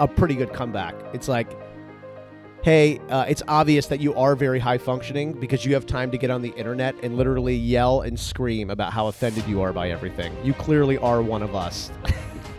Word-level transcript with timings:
a 0.00 0.08
pretty 0.08 0.34
good 0.34 0.52
comeback. 0.52 0.94
It's 1.14 1.28
like, 1.28 1.56
hey, 2.62 2.98
uh, 3.08 3.24
it's 3.28 3.42
obvious 3.48 3.86
that 3.86 4.00
you 4.00 4.14
are 4.14 4.34
very 4.34 4.58
high 4.58 4.78
functioning 4.78 5.32
because 5.32 5.64
you 5.64 5.74
have 5.74 5.86
time 5.86 6.10
to 6.10 6.18
get 6.18 6.30
on 6.30 6.42
the 6.42 6.50
internet 6.50 6.94
and 7.02 7.16
literally 7.16 7.54
yell 7.54 8.00
and 8.02 8.18
scream 8.18 8.70
about 8.70 8.92
how 8.92 9.06
offended 9.06 9.46
you 9.46 9.60
are 9.62 9.72
by 9.72 9.90
everything. 9.90 10.34
You 10.44 10.52
clearly 10.54 10.98
are 10.98 11.22
one 11.22 11.42
of 11.42 11.54
us. 11.54 11.90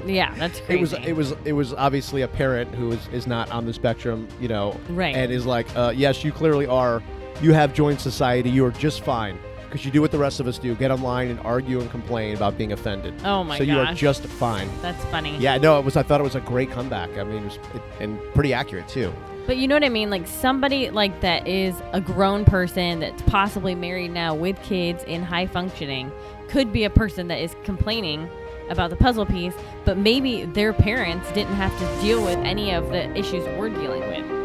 Yeah, 0.03 0.33
that's 0.33 0.59
crazy. 0.61 0.73
It 0.79 0.81
was 0.81 0.93
it 0.93 1.13
was 1.13 1.31
it 1.45 1.53
was 1.53 1.73
obviously 1.75 2.23
a 2.23 2.27
parent 2.27 2.73
who 2.73 2.91
is, 2.91 3.07
is 3.09 3.27
not 3.27 3.51
on 3.51 3.67
the 3.67 3.73
spectrum, 3.73 4.27
you 4.39 4.47
know, 4.47 4.75
Right. 4.89 5.15
and 5.15 5.31
is 5.31 5.45
like, 5.45 5.67
uh, 5.77 5.93
yes, 5.95 6.23
you 6.23 6.31
clearly 6.31 6.65
are. 6.65 7.03
You 7.39 7.53
have 7.53 7.71
joined 7.75 8.01
society. 8.01 8.49
You 8.49 8.65
are 8.65 8.71
just 8.71 9.01
fine 9.01 9.37
because 9.71 9.85
you 9.85 9.91
do 9.91 10.01
what 10.01 10.11
the 10.11 10.17
rest 10.17 10.39
of 10.41 10.47
us 10.47 10.57
do: 10.57 10.75
get 10.75 10.91
online 10.91 11.29
and 11.29 11.39
argue 11.39 11.79
and 11.79 11.89
complain 11.89 12.35
about 12.35 12.57
being 12.57 12.73
offended. 12.73 13.13
Oh 13.23 13.43
my 13.43 13.57
god. 13.57 13.65
so 13.65 13.71
you 13.71 13.79
are 13.79 13.93
just 13.93 14.23
fine. 14.25 14.69
That's 14.81 15.03
funny. 15.05 15.37
Yeah, 15.37 15.57
no, 15.57 15.79
it 15.79 15.85
was. 15.85 15.95
I 15.95 16.03
thought 16.03 16.19
it 16.19 16.23
was 16.23 16.35
a 16.35 16.41
great 16.41 16.69
comeback. 16.71 17.17
I 17.17 17.23
mean, 17.23 17.43
it 17.43 17.45
was 17.45 17.55
it, 17.73 17.81
and 17.99 18.19
pretty 18.33 18.53
accurate 18.53 18.87
too. 18.87 19.13
But 19.47 19.57
you 19.57 19.67
know 19.67 19.75
what 19.75 19.83
I 19.83 19.89
mean? 19.89 20.09
Like 20.09 20.27
somebody 20.27 20.89
like 20.89 21.21
that 21.21 21.47
is 21.47 21.75
a 21.93 22.01
grown 22.01 22.45
person 22.45 22.99
that's 22.99 23.21
possibly 23.23 23.73
married 23.73 24.11
now 24.11 24.35
with 24.35 24.61
kids 24.61 25.03
and 25.07 25.23
high 25.23 25.47
functioning 25.47 26.11
could 26.47 26.71
be 26.73 26.83
a 26.83 26.89
person 26.89 27.27
that 27.29 27.39
is 27.41 27.55
complaining 27.63 28.29
about 28.69 28.89
the 28.89 28.95
puzzle 28.95 29.25
piece, 29.25 29.53
but 29.83 29.97
maybe 29.97 30.45
their 30.45 30.73
parents 30.73 31.29
didn't 31.31 31.55
have 31.55 31.77
to 31.79 32.01
deal 32.01 32.23
with 32.23 32.37
any 32.39 32.71
of 32.73 32.89
the 32.89 33.09
issues 33.17 33.43
we're 33.57 33.69
dealing 33.69 34.01
with. 34.01 34.40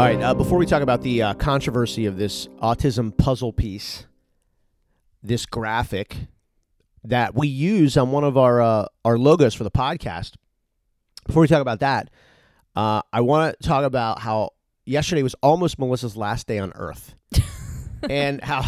All 0.00 0.06
right. 0.06 0.22
Uh, 0.22 0.32
before 0.32 0.56
we 0.56 0.64
talk 0.64 0.80
about 0.80 1.02
the 1.02 1.22
uh, 1.22 1.34
controversy 1.34 2.06
of 2.06 2.16
this 2.16 2.46
autism 2.62 3.14
puzzle 3.14 3.52
piece, 3.52 4.06
this 5.22 5.44
graphic 5.44 6.16
that 7.04 7.34
we 7.34 7.48
use 7.48 7.98
on 7.98 8.10
one 8.10 8.24
of 8.24 8.38
our 8.38 8.62
uh, 8.62 8.86
our 9.04 9.18
logos 9.18 9.52
for 9.52 9.62
the 9.62 9.70
podcast. 9.70 10.36
Before 11.26 11.42
we 11.42 11.48
talk 11.48 11.60
about 11.60 11.80
that, 11.80 12.08
uh, 12.74 13.02
I 13.12 13.20
want 13.20 13.60
to 13.60 13.68
talk 13.68 13.84
about 13.84 14.20
how 14.20 14.52
yesterday 14.86 15.22
was 15.22 15.34
almost 15.42 15.78
Melissa's 15.78 16.16
last 16.16 16.46
day 16.46 16.58
on 16.58 16.72
Earth, 16.76 17.14
and 18.08 18.42
how 18.42 18.62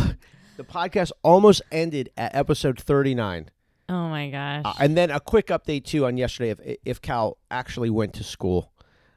the 0.59 0.65
podcast 0.65 1.13
almost 1.23 1.63
ended 1.73 2.11
at 2.15 2.35
episode 2.35 2.79
thirty 2.79 3.15
nine. 3.15 3.49
Oh 3.89 4.09
my 4.09 4.29
gosh. 4.29 4.63
Uh, 4.67 4.75
and 4.81 4.99
then 4.99 5.11
a 5.11 5.19
quick 5.19 5.47
update 5.47 5.85
too 5.85 6.05
on 6.05 6.19
yesterday 6.19 6.51
if 6.51 6.77
if 6.85 7.01
Cal 7.01 7.39
actually 7.51 7.89
went 7.89 8.13
to 8.15 8.23
school. 8.23 8.72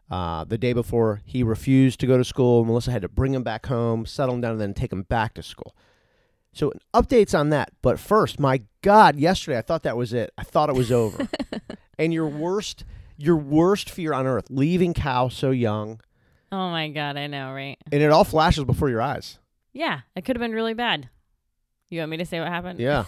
Uh, 0.09 0.44
the 0.44 0.58
day 0.58 0.73
before, 0.73 1.22
he 1.25 1.42
refused 1.44 2.00
to 2.00 2.08
go 2.08 2.17
to 2.17 2.23
school. 2.23 2.64
Melissa 2.64 2.92
had 2.92 3.02
to 3.02 3.09
bring 3.09 3.34
him 3.34 3.44
back 3.44 3.66
home, 3.66 4.06
settle 4.06 4.36
him 4.36 4.42
down, 4.42 4.52
and 4.53 4.61
then 4.61 4.73
take 4.73 4.92
him 4.92 5.03
back 5.03 5.34
to 5.34 5.44
school. 5.44 5.75
So 6.53 6.72
updates 6.94 7.38
on 7.38 7.50
that. 7.50 7.72
But 7.81 8.00
first, 8.00 8.39
my 8.39 8.61
God, 8.81 9.17
yesterday 9.17 9.58
I 9.58 9.61
thought 9.61 9.83
that 9.83 9.98
was 9.98 10.14
it. 10.14 10.31
I 10.38 10.44
thought 10.44 10.70
it 10.70 10.76
was 10.76 10.92
over. 10.92 11.28
and 12.00 12.14
your 12.14 12.28
worst, 12.28 12.86
your 13.17 13.36
worst 13.36 13.89
fear 13.89 14.14
on 14.14 14.28
earth, 14.28 14.45
leaving 14.50 14.94
Cal 14.94 15.30
so 15.30 15.52
young, 15.52 16.00
oh 16.52 16.70
my 16.70 16.89
god, 16.89 17.17
I 17.17 17.28
know, 17.28 17.52
right? 17.52 17.78
and 17.92 18.02
it 18.02 18.11
all 18.11 18.23
flashes 18.23 18.64
before 18.64 18.89
your 18.89 19.02
eyes. 19.02 19.39
Yeah, 19.73 20.02
it 20.16 20.23
could 20.23 20.38
have 20.38 20.42
been 20.42 20.53
really 20.53 20.73
bad. 20.73 21.09
You 21.89 22.00
want 22.00 22.11
me 22.11 22.17
to 22.17 22.26
say 22.26 22.39
what 22.39 22.48
happened? 22.48 22.80
Yeah. 22.80 23.06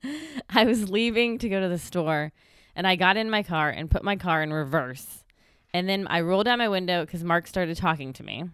I 0.50 0.64
was 0.64 0.88
leaving 0.88 1.38
to 1.38 1.48
go 1.48 1.60
to 1.60 1.68
the 1.68 1.78
store 1.78 2.32
and 2.74 2.86
I 2.86 2.96
got 2.96 3.16
in 3.16 3.30
my 3.30 3.42
car 3.42 3.68
and 3.70 3.90
put 3.90 4.02
my 4.02 4.16
car 4.16 4.42
in 4.42 4.52
reverse. 4.52 5.24
And 5.76 5.86
then 5.88 6.06
I 6.08 6.22
rolled 6.22 6.46
down 6.46 6.58
my 6.58 6.68
window 6.68 7.04
because 7.04 7.22
Mark 7.22 7.46
started 7.46 7.76
talking 7.76 8.12
to 8.14 8.22
me. 8.22 8.44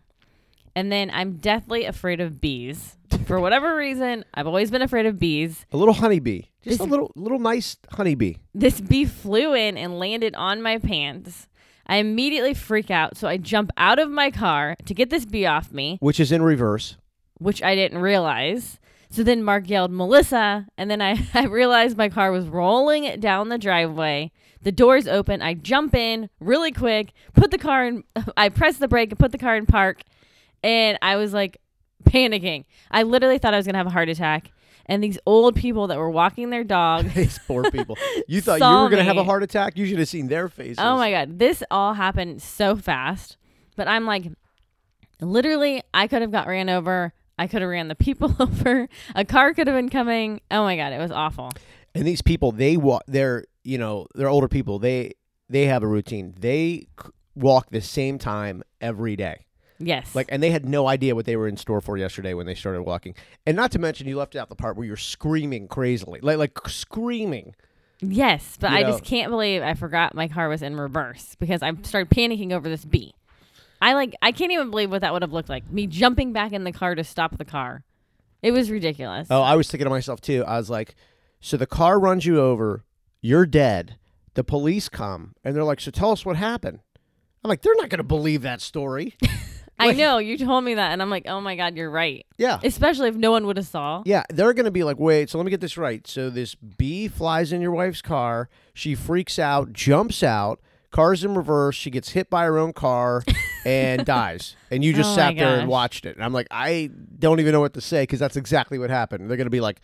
And 0.75 0.91
then 0.91 1.11
I'm 1.13 1.37
deathly 1.37 1.85
afraid 1.85 2.21
of 2.21 2.41
bees. 2.41 2.97
For 3.27 3.39
whatever 3.39 3.77
reason, 3.77 4.25
I've 4.35 4.47
always 4.49 4.71
been 4.71 4.83
afraid 4.83 5.07
of 5.07 5.19
bees. 5.19 5.65
a 5.71 5.77
little 5.77 5.95
honeybee, 5.95 6.43
just 6.65 6.79
This- 6.79 6.81
a 6.81 6.91
little, 6.91 7.13
little 7.15 7.39
nice 7.39 7.77
honeybee. 7.93 8.35
This 8.55 8.81
bee 8.81 9.05
flew 9.05 9.55
in 9.55 9.77
and 9.77 9.99
landed 9.99 10.35
on 10.35 10.63
my 10.63 10.79
pants. 10.79 11.47
I 11.87 11.97
immediately 11.97 12.55
freak 12.55 12.91
out, 12.91 13.17
so 13.17 13.29
I 13.29 13.37
jump 13.37 13.71
out 13.77 13.99
of 13.99 14.11
my 14.11 14.31
car 14.31 14.77
to 14.87 14.95
get 14.95 15.11
this 15.11 15.25
bee 15.27 15.47
off 15.47 15.73
me. 15.73 15.99
which 16.01 16.19
is 16.21 16.33
in 16.33 16.43
reverse. 16.43 16.97
which 17.39 17.63
I 17.63 17.75
didn't 17.77 17.99
realize. 17.99 18.79
So 19.11 19.23
then 19.23 19.43
Mark 19.45 19.69
yelled, 19.69 19.93
Melissa. 19.93 20.67
And 20.79 20.91
then 20.91 21.03
I, 21.03 21.19
I 21.35 21.45
realized 21.47 21.97
my 21.97 22.09
car 22.09 22.33
was 22.33 22.47
rolling 22.49 23.21
down 23.21 23.49
the 23.51 23.59
driveway. 23.59 24.33
The 24.63 24.73
doors 24.73 25.09
open. 25.09 25.43
I 25.43 25.55
jump 25.55 25.95
in 25.95 26.31
really 26.41 26.73
quick, 26.73 27.13
put 27.35 27.51
the 27.51 27.59
car 27.59 27.87
in, 27.87 28.05
I 28.37 28.49
press 28.49 28.79
the 28.79 28.89
brake 28.89 29.11
and 29.11 29.19
put 29.19 29.33
the 29.33 29.39
car 29.39 29.57
in 29.57 29.67
park. 29.67 30.03
And 30.63 30.99
I 31.03 31.17
was 31.17 31.33
like 31.33 31.59
panicking. 32.05 32.65
I 32.91 33.03
literally 33.03 33.39
thought 33.39 33.55
I 33.55 33.57
was 33.57 33.67
going 33.67 33.75
to 33.75 33.79
have 33.79 33.87
a 33.87 33.91
heart 33.91 34.09
attack. 34.09 34.53
And 34.87 35.03
these 35.03 35.19
old 35.27 35.55
people 35.55 35.87
that 35.89 35.99
were 35.99 36.11
walking 36.11 36.51
their 36.51 36.65
dog. 36.65 37.07
These 37.15 37.39
poor 37.47 37.71
people. 37.71 37.97
You 38.27 38.41
thought 38.43 38.61
you 38.61 38.67
were 38.67 38.89
going 38.89 38.99
to 38.99 39.05
have 39.05 39.17
a 39.17 39.25
heart 39.25 39.45
attack? 39.45 39.79
You 39.79 39.87
should 39.87 39.99
have 40.01 40.09
seen 40.09 40.27
their 40.27 40.49
faces. 40.49 40.79
Oh 40.81 40.97
my 40.97 41.11
God. 41.11 41.39
This 41.39 41.63
all 41.71 41.95
happened 41.95 42.43
so 42.43 42.75
fast. 42.77 43.37
But 43.77 43.87
I'm 43.87 44.07
like, 44.07 44.25
literally, 45.21 45.83
I 45.95 46.09
could 46.09 46.21
have 46.21 46.33
got 46.33 46.49
ran 46.49 46.69
over. 46.69 47.13
I 47.39 47.47
could 47.47 47.63
have 47.63 47.71
ran 47.71 47.89
the 47.89 47.95
people 47.95 48.35
over. 48.41 48.89
A 49.15 49.25
car 49.25 49.55
could 49.55 49.69
have 49.69 49.77
been 49.77 49.89
coming. 49.89 50.41
Oh 50.51 50.65
my 50.65 50.77
God. 50.77 50.93
It 50.93 50.99
was 50.99 51.13
awful. 51.13 51.53
And 51.95 52.05
these 52.05 52.23
people, 52.23 52.51
they 52.53 52.77
walk. 52.77 53.05
They're 53.07 53.45
you 53.65 53.79
know 53.79 54.07
they're 54.15 54.29
older 54.29 54.49
people. 54.49 54.79
They 54.79 55.13
they 55.49 55.67
have 55.67 55.83
a 55.83 55.87
routine. 55.87 56.35
They 56.39 56.87
walk 57.35 57.71
the 57.71 57.81
same 57.81 58.19
time 58.19 58.63
every 58.81 59.17
day. 59.17 59.47
Yes. 59.79 60.15
Like, 60.15 60.29
and 60.31 60.41
they 60.43 60.51
had 60.51 60.65
no 60.65 60.87
idea 60.87 61.15
what 61.17 61.25
they 61.27 61.35
were 61.35 61.49
in 61.49 61.57
store 61.57 61.81
for 61.81 61.97
yesterday 61.97 62.35
when 62.35 62.47
they 62.47 62.55
started 62.55 62.83
walking. 62.83 63.15
And 63.47 63.57
not 63.57 63.73
to 63.73 63.81
mention, 63.81 64.07
you 64.07 64.17
left 64.17 64.37
out 64.37 64.49
the 64.49 64.55
part 64.55 64.77
where 64.77 64.87
you're 64.87 64.97
screaming 64.97 65.67
crazily, 65.67 66.21
like 66.23 66.39
like 66.39 66.57
screaming. 66.69 67.55
yes. 68.01 68.57
But 68.61 68.71
you 68.71 68.77
I 68.77 68.83
know- 68.83 68.91
just 68.91 69.05
can't 69.05 69.31
believe 69.31 69.63
I 69.63 69.75
forgot 69.75 70.15
my 70.15 70.29
car 70.29 70.49
was 70.49 70.63
in 70.63 70.77
reverse 70.77 71.35
because 71.41 71.63
I 71.63 71.73
started 71.83 72.11
panicking 72.15 72.53
over 72.53 72.69
this 72.69 72.85
bee. 72.85 73.15
I 73.81 73.95
like, 73.95 74.15
I 74.23 74.31
can't 74.31 74.53
even 74.53 74.71
believe 74.71 74.91
what 74.93 75.01
that 75.01 75.13
would 75.13 75.23
have 75.23 75.33
looked 75.33 75.49
like. 75.49 75.69
Me 75.71 75.89
jumping 75.89 76.33
back 76.33 76.53
in 76.53 76.63
the 76.63 76.71
car 76.73 76.95
to 76.95 77.03
stop 77.03 77.37
the 77.37 77.45
car. 77.45 77.83
It 78.41 78.53
was 78.53 78.71
ridiculous. 78.71 79.27
Oh, 79.31 79.43
I 79.43 79.57
was 79.57 79.69
thinking 79.69 79.87
to 79.87 79.91
myself 79.91 80.21
too. 80.21 80.45
I 80.47 80.57
was 80.59 80.71
like, 80.71 80.95
so 81.41 81.57
the 81.57 81.67
car 81.67 81.99
runs 81.99 82.25
you 82.25 82.41
over, 82.41 82.85
you're 83.23 83.47
dead. 83.47 83.97
The 84.35 84.45
police 84.45 84.89
come 84.91 85.35
and 85.45 85.57
they're 85.57 85.65
like, 85.65 85.81
so 85.81 85.91
tell 85.91 86.11
us 86.11 86.27
what 86.27 86.37
happened. 86.37 86.81
I'm 87.45 87.49
like, 87.49 87.63
they're 87.63 87.75
not 87.77 87.89
going 87.89 87.99
to 87.99 88.05
believe 88.05 88.43
that 88.43 88.61
story. 88.61 89.17
I 89.79 89.87
like- 89.89 89.97
know. 89.97 90.19
You 90.19 90.39
told 90.39 90.65
me 90.65 90.75
that. 90.75 90.93
And 90.93 91.03
I'm 91.03 91.11
like, 91.11 91.25
oh 91.27 91.41
my 91.41 91.57
God, 91.57 91.77
you're 91.77 91.91
right. 91.91 92.25
yeah. 92.39 92.61
Especially 92.63 93.09
if 93.09 93.17
no 93.17 93.31
one 93.33 93.47
would 93.47 93.57
have 93.57 93.67
saw. 93.67 94.03
Yeah, 94.07 94.23
they're 94.31 94.53
going 94.55 94.65
to 94.67 94.71
be 94.71 94.85
like, 94.85 94.99
wait, 94.99 95.29
so 95.31 95.39
let 95.39 95.45
me 95.45 95.51
get 95.51 95.61
this 95.61 95.77
right. 95.77 96.07
So 96.07 96.31
this 96.31 96.55
bee 96.55 97.09
flies 97.09 97.53
in 97.53 97.61
your 97.61 97.73
wife's 97.73 98.03
car. 98.03 98.49
She 98.75 98.95
freaks 98.95 99.39
out, 99.39 99.73
jumps 99.73 100.23
out, 100.23 100.61
car's 100.93 101.25
in 101.25 101.35
reverse. 101.35 101.75
She 101.75 101.91
gets 101.91 102.11
hit 102.11 102.31
by 102.31 102.45
her 102.45 102.59
own 102.59 102.73
car 102.75 103.25
and 103.67 104.05
dies. 104.07 104.55
And 104.71 104.85
you 104.85 104.93
just 104.93 105.11
Oh 105.13 105.17
sat 105.17 105.37
there 105.37 105.55
and 105.59 105.63
gosh. 105.63 105.69
watched 105.69 106.07
it. 106.07 106.15
And 106.17 106.25
I'm 106.25 106.33
like, 106.33 106.47
I 106.51 106.91
don't 107.19 107.41
even 107.41 107.53
know 107.53 107.61
what 107.61 107.75
to 107.75 107.81
say 107.81 108.03
because 108.05 108.21
that's 108.21 108.37
exactly 108.37 108.79
what 108.79 108.89
happened. 108.91 109.29
They're 109.29 109.37
going 109.37 109.47
to 109.47 109.51
be 109.51 109.61
like, 109.61 109.81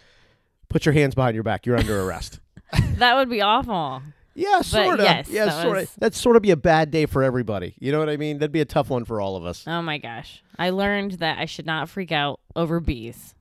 put 0.69 0.87
your 0.87 0.93
hands 0.93 1.15
behind 1.17 1.35
your 1.35 1.45
back. 1.45 1.67
You're 1.67 1.77
under 1.77 2.01
arrest. 2.03 2.39
That 2.99 3.15
would 3.17 3.31
be 3.31 3.41
awful. 3.41 4.03
yeah, 4.35 4.61
sort 4.63 4.99
of. 5.01 5.05
yes, 5.05 5.29
yeah, 5.31 5.47
that 5.47 5.63
sort 5.63 5.77
was- 5.77 5.85
of. 5.89 5.95
That'd 6.01 6.15
sort 6.15 6.37
of 6.37 6.43
be 6.43 6.51
a 6.51 6.57
bad 6.57 6.91
day 6.91 7.07
for 7.07 7.23
everybody. 7.23 7.75
You 7.79 7.93
know 7.93 7.99
what 8.01 8.09
I 8.09 8.17
mean? 8.17 8.39
That'd 8.39 8.53
be 8.53 8.61
a 8.61 8.65
tough 8.65 8.91
one 8.91 9.05
for 9.05 9.21
all 9.21 9.37
of 9.37 9.45
us. 9.45 9.65
Oh 9.67 9.83
my 9.83 9.99
gosh. 9.99 10.43
I 10.59 10.71
learned 10.71 11.13
that 11.13 11.39
I 11.39 11.45
should 11.45 11.67
not 11.67 11.89
freak 11.89 12.11
out 12.13 12.41
over 12.57 12.81
bees. 12.81 13.35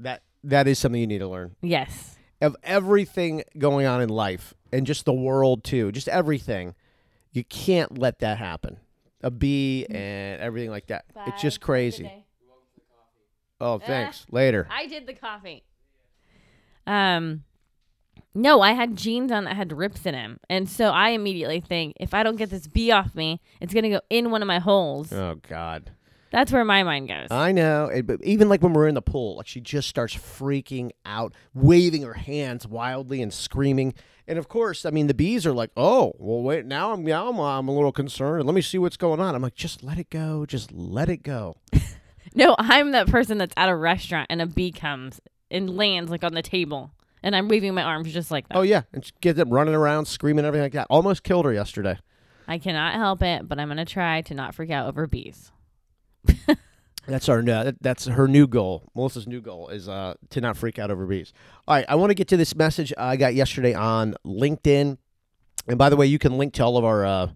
That 0.00 0.22
That 0.44 0.68
is 0.68 0.78
something 0.78 1.00
you 1.00 1.06
need 1.06 1.18
to 1.18 1.28
learn. 1.28 1.56
Yes. 1.62 2.16
of 2.40 2.56
everything 2.64 3.42
going 3.58 3.86
on 3.86 4.00
in 4.02 4.08
life 4.08 4.54
and 4.72 4.86
just 4.86 5.04
the 5.04 5.12
world 5.12 5.62
too, 5.64 5.92
just 5.92 6.08
everything. 6.08 6.74
You 7.32 7.44
can't 7.44 7.98
let 7.98 8.18
that 8.20 8.38
happen. 8.38 8.78
A 9.22 9.30
bee 9.30 9.86
and 9.88 10.40
everything 10.40 10.70
like 10.70 10.86
that. 10.88 11.04
It's 11.28 11.40
just 11.42 11.60
crazy. 11.60 12.10
Oh, 13.60 13.78
thanks. 13.78 14.26
Later. 14.30 14.66
I 14.70 14.86
did 14.86 15.06
the 15.06 15.14
coffee. 15.14 15.62
Um 16.86 17.44
no, 18.34 18.60
I 18.60 18.72
had 18.72 18.96
jeans 18.96 19.30
on 19.30 19.44
that 19.44 19.56
had 19.56 19.72
rips 19.72 20.06
in 20.06 20.12
them. 20.12 20.40
And 20.48 20.68
so 20.68 20.90
I 20.90 21.10
immediately 21.10 21.60
think 21.60 21.94
if 22.00 22.14
I 22.14 22.22
don't 22.22 22.36
get 22.36 22.50
this 22.50 22.66
bee 22.66 22.90
off 22.90 23.14
me, 23.14 23.40
it's 23.60 23.74
going 23.74 23.84
to 23.84 23.90
go 23.90 24.00
in 24.10 24.30
one 24.30 24.42
of 24.42 24.48
my 24.48 24.58
holes. 24.58 25.12
Oh 25.12 25.36
God. 25.48 25.90
That's 26.30 26.50
where 26.50 26.64
my 26.64 26.82
mind 26.82 27.08
goes. 27.08 27.28
I 27.30 27.52
know. 27.52 27.86
It, 27.86 28.06
but 28.06 28.22
even 28.24 28.48
like 28.48 28.62
when 28.62 28.72
we're 28.72 28.88
in 28.88 28.94
the 28.94 29.02
pool, 29.02 29.36
like 29.36 29.46
she 29.46 29.60
just 29.60 29.86
starts 29.86 30.14
freaking 30.14 30.90
out, 31.04 31.34
waving 31.52 32.02
her 32.02 32.14
hands 32.14 32.66
wildly 32.66 33.20
and 33.20 33.32
screaming. 33.32 33.92
And 34.26 34.38
of 34.38 34.48
course, 34.48 34.86
I 34.86 34.90
mean 34.90 35.08
the 35.08 35.14
bees 35.14 35.44
are 35.46 35.52
like, 35.52 35.72
"Oh, 35.76 36.14
well, 36.18 36.40
wait. 36.42 36.64
Now 36.64 36.92
I'm 36.92 37.04
now 37.04 37.28
I'm, 37.28 37.38
I'm 37.38 37.68
a 37.68 37.74
little 37.74 37.92
concerned. 37.92 38.46
Let 38.46 38.54
me 38.54 38.62
see 38.62 38.78
what's 38.78 38.96
going 38.96 39.20
on." 39.20 39.34
I'm 39.34 39.42
like, 39.42 39.56
"Just 39.56 39.82
let 39.82 39.98
it 39.98 40.08
go. 40.08 40.46
Just 40.46 40.72
let 40.72 41.10
it 41.10 41.22
go." 41.22 41.56
no, 42.34 42.56
I'm 42.58 42.92
that 42.92 43.08
person 43.08 43.36
that's 43.36 43.52
at 43.58 43.68
a 43.68 43.76
restaurant 43.76 44.28
and 44.30 44.40
a 44.40 44.46
bee 44.46 44.72
comes 44.72 45.20
and 45.50 45.76
lands 45.76 46.10
like 46.10 46.24
on 46.24 46.32
the 46.32 46.40
table. 46.40 46.92
And 47.22 47.36
I'm 47.36 47.48
waving 47.48 47.74
my 47.74 47.82
arms 47.82 48.12
just 48.12 48.30
like 48.30 48.48
that. 48.48 48.56
Oh 48.56 48.62
yeah, 48.62 48.82
and 48.92 49.04
she 49.04 49.12
gets 49.20 49.36
them 49.36 49.50
running 49.50 49.74
around, 49.74 50.06
screaming, 50.06 50.44
everything 50.44 50.64
like 50.64 50.72
that. 50.72 50.86
Almost 50.90 51.22
killed 51.22 51.44
her 51.44 51.52
yesterday. 51.52 51.98
I 52.48 52.58
cannot 52.58 52.94
help 52.94 53.22
it, 53.22 53.48
but 53.48 53.58
I'm 53.58 53.68
going 53.68 53.78
to 53.78 53.84
try 53.84 54.22
to 54.22 54.34
not 54.34 54.54
freak 54.54 54.70
out 54.70 54.88
over 54.88 55.06
bees. 55.06 55.52
That's 57.06 57.28
our 57.28 57.40
uh, 57.48 57.72
that's 57.80 58.06
her 58.06 58.28
new 58.28 58.46
goal. 58.46 58.88
Melissa's 58.94 59.26
new 59.26 59.40
goal 59.40 59.68
is 59.68 59.88
uh, 59.88 60.14
to 60.30 60.40
not 60.40 60.56
freak 60.56 60.78
out 60.78 60.90
over 60.90 61.04
bees. 61.04 61.32
All 61.66 61.74
right, 61.74 61.84
I 61.88 61.96
want 61.96 62.10
to 62.10 62.14
get 62.14 62.28
to 62.28 62.36
this 62.36 62.54
message 62.54 62.92
I 62.96 63.16
got 63.16 63.34
yesterday 63.34 63.74
on 63.74 64.14
LinkedIn. 64.24 64.98
And 65.66 65.78
by 65.78 65.88
the 65.88 65.96
way, 65.96 66.06
you 66.06 66.20
can 66.20 66.38
link 66.38 66.52
to 66.54 66.62
all 66.62 66.76
of 66.76 66.84
our 66.84 67.04
uh, 67.04 67.30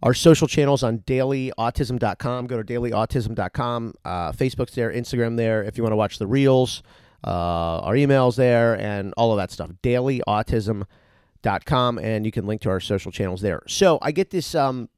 our 0.00 0.14
social 0.14 0.46
channels 0.46 0.84
on 0.84 0.98
dailyautism.com. 0.98 2.46
Go 2.46 2.62
to 2.62 2.72
dailyautism.com. 2.72 3.94
Uh, 4.04 4.32
Facebook's 4.32 4.74
there, 4.76 4.92
Instagram 4.92 5.36
there. 5.36 5.64
If 5.64 5.76
you 5.76 5.82
want 5.82 5.92
to 5.92 5.96
watch 5.96 6.18
the 6.18 6.28
reels, 6.28 6.82
uh, 7.24 7.80
our 7.80 7.94
emails 7.94 8.36
there, 8.36 8.78
and 8.78 9.14
all 9.16 9.32
of 9.32 9.38
that 9.38 9.50
stuff. 9.50 9.70
Dailyautism.com, 9.82 11.98
and 11.98 12.26
you 12.26 12.32
can 12.32 12.46
link 12.46 12.60
to 12.62 12.70
our 12.70 12.80
social 12.80 13.10
channels 13.10 13.40
there. 13.40 13.62
So 13.66 13.98
I 14.02 14.12
get 14.12 14.30
this 14.30 14.54
um, 14.54 14.88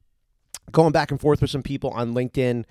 going 0.71 0.91
back 0.91 1.09
and 1.11 1.19
forth 1.19 1.41
with 1.41 1.49
some 1.49 1.63
people 1.63 1.89
on 1.91 2.13
LinkedIn. 2.13 2.65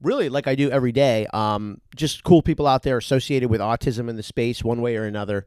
Really, 0.00 0.28
like 0.28 0.48
I 0.48 0.56
do 0.56 0.68
every 0.70 0.92
day, 0.92 1.28
um, 1.32 1.80
just 1.94 2.24
cool 2.24 2.42
people 2.42 2.66
out 2.66 2.82
there 2.82 2.98
associated 2.98 3.48
with 3.50 3.60
autism 3.60 4.08
in 4.08 4.16
the 4.16 4.22
space, 4.22 4.64
one 4.64 4.80
way 4.80 4.96
or 4.96 5.04
another 5.04 5.46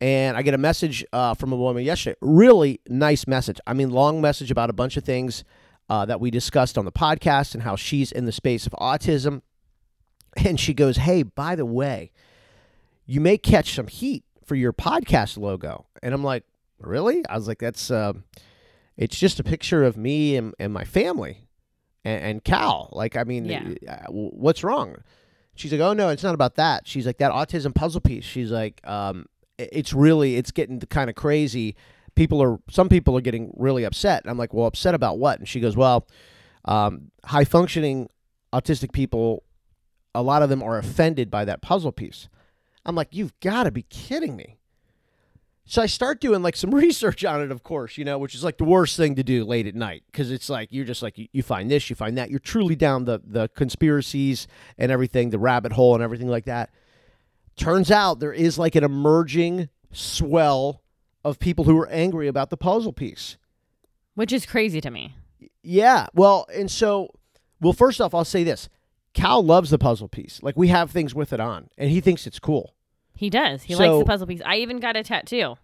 and 0.00 0.36
I 0.36 0.42
get 0.42 0.54
a 0.54 0.58
message 0.58 1.04
uh, 1.12 1.34
from 1.34 1.52
a 1.52 1.56
woman 1.56 1.84
yesterday. 1.84 2.16
Really 2.20 2.80
nice 2.88 3.26
message. 3.26 3.58
I 3.66 3.72
mean, 3.72 3.90
long 3.90 4.20
message 4.20 4.50
about 4.50 4.68
a 4.68 4.74
bunch 4.74 4.96
of 4.96 5.04
things 5.04 5.44
uh, 5.88 6.04
that 6.06 6.20
we 6.20 6.30
discussed 6.30 6.76
on 6.76 6.84
the 6.84 6.92
podcast 6.92 7.54
and 7.54 7.62
how 7.62 7.76
she's 7.76 8.12
in 8.12 8.26
the 8.26 8.32
space 8.32 8.66
of 8.66 8.74
autism. 8.74 9.42
And 10.44 10.60
she 10.60 10.74
goes, 10.74 10.98
Hey, 10.98 11.22
by 11.22 11.54
the 11.54 11.64
way, 11.64 12.12
you 13.06 13.20
may 13.20 13.38
catch 13.38 13.74
some 13.74 13.86
heat 13.86 14.24
for 14.44 14.54
your 14.54 14.72
podcast 14.72 15.38
logo. 15.38 15.86
And 16.02 16.12
I'm 16.14 16.24
like, 16.24 16.44
Really? 16.78 17.24
I 17.26 17.36
was 17.36 17.48
like, 17.48 17.58
That's, 17.58 17.90
uh, 17.90 18.12
it's 18.96 19.18
just 19.18 19.40
a 19.40 19.44
picture 19.44 19.84
of 19.84 19.96
me 19.96 20.36
and, 20.36 20.54
and 20.58 20.72
my 20.72 20.84
family 20.84 21.48
and, 22.04 22.22
and 22.22 22.44
Cal. 22.44 22.90
Like, 22.92 23.16
I 23.16 23.24
mean, 23.24 23.46
Yeah. 23.46 23.74
uh, 23.88 24.10
what's 24.10 24.62
wrong? 24.62 24.96
She's 25.54 25.72
like, 25.72 25.80
Oh, 25.80 25.92
no, 25.94 26.10
it's 26.10 26.22
not 26.22 26.34
about 26.34 26.56
that. 26.56 26.86
She's 26.86 27.06
like, 27.06 27.18
That 27.18 27.32
autism 27.32 27.74
puzzle 27.74 28.00
piece. 28.00 28.24
She's 28.24 28.50
like, 28.50 28.80
um, 28.86 29.26
it's 29.58 29.92
really, 29.94 30.36
it's 30.36 30.50
getting 30.50 30.78
kind 30.80 31.08
of 31.08 31.16
crazy 31.16 31.74
people 32.14 32.42
are 32.42 32.58
some 32.70 32.88
people 32.88 33.16
are 33.16 33.20
getting 33.20 33.52
really 33.56 33.84
upset. 33.84 34.22
And 34.24 34.30
I'm 34.30 34.38
like, 34.38 34.52
well, 34.54 34.66
upset 34.66 34.94
about 34.94 35.18
what? 35.18 35.38
And 35.38 35.46
she 35.46 35.60
goes, 35.60 35.76
well, 35.76 36.06
um, 36.64 37.10
high 37.26 37.44
functioning 37.44 38.08
autistic 38.54 38.92
people, 38.92 39.44
a 40.14 40.22
lot 40.22 40.42
of 40.42 40.48
them 40.48 40.62
are 40.62 40.78
offended 40.78 41.30
by 41.30 41.44
that 41.44 41.60
puzzle 41.62 41.92
piece. 41.92 42.28
I'm 42.86 42.94
like, 42.94 43.08
you've 43.10 43.38
got 43.40 43.64
to 43.64 43.70
be 43.70 43.82
kidding 43.82 44.36
me. 44.36 44.58
So 45.66 45.82
I 45.82 45.86
start 45.86 46.20
doing 46.20 46.42
like 46.42 46.54
some 46.56 46.70
research 46.74 47.24
on 47.24 47.42
it, 47.42 47.50
of 47.50 47.62
course, 47.64 47.98
you 47.98 48.04
know, 48.04 48.18
which 48.18 48.34
is 48.34 48.44
like 48.44 48.56
the 48.56 48.64
worst 48.64 48.96
thing 48.96 49.16
to 49.16 49.24
do 49.24 49.44
late 49.44 49.66
at 49.66 49.74
night 49.74 50.04
because 50.10 50.30
it's 50.30 50.48
like 50.48 50.68
you're 50.70 50.84
just 50.84 51.02
like 51.02 51.18
you, 51.18 51.26
you 51.32 51.42
find 51.42 51.70
this, 51.70 51.90
you 51.90 51.96
find 51.96 52.16
that, 52.16 52.30
you're 52.30 52.38
truly 52.38 52.76
down 52.76 53.04
the 53.04 53.20
the 53.26 53.48
conspiracies 53.48 54.46
and 54.78 54.92
everything, 54.92 55.30
the 55.30 55.38
rabbit 55.38 55.72
hole 55.72 55.94
and 55.94 56.02
everything 56.04 56.28
like 56.28 56.44
that. 56.44 56.70
Turns 57.56 57.90
out 57.90 58.20
there 58.20 58.32
is 58.32 58.58
like 58.58 58.76
an 58.76 58.84
emerging 58.84 59.68
swell 59.90 60.82
of 61.24 61.40
people 61.40 61.64
who 61.64 61.76
are 61.80 61.88
angry 61.88 62.28
about 62.28 62.50
the 62.50 62.56
puzzle 62.56 62.92
piece. 62.92 63.36
which 64.14 64.32
is 64.32 64.46
crazy 64.46 64.80
to 64.80 64.90
me. 64.90 65.16
Yeah. 65.62 66.06
Well, 66.14 66.46
and 66.54 66.70
so, 66.70 67.10
well, 67.60 67.72
first 67.72 68.00
off, 68.00 68.14
I'll 68.14 68.24
say 68.24 68.44
this 68.44 68.68
Cal 69.14 69.42
loves 69.44 69.70
the 69.70 69.78
puzzle 69.78 70.08
piece. 70.08 70.40
Like, 70.42 70.56
we 70.56 70.68
have 70.68 70.92
things 70.92 71.12
with 71.14 71.32
it 71.32 71.40
on, 71.40 71.70
and 71.76 71.90
he 71.90 72.00
thinks 72.00 72.26
it's 72.26 72.38
cool. 72.38 72.75
He 73.16 73.30
does. 73.30 73.62
He 73.64 73.74
So- 73.74 73.78
likes 73.84 73.98
the 73.98 74.04
puzzle 74.04 74.26
piece. 74.26 74.42
I 74.44 74.56
even 74.56 74.78
got 74.78 74.94
a 74.96 75.02
tattoo. 75.02 75.56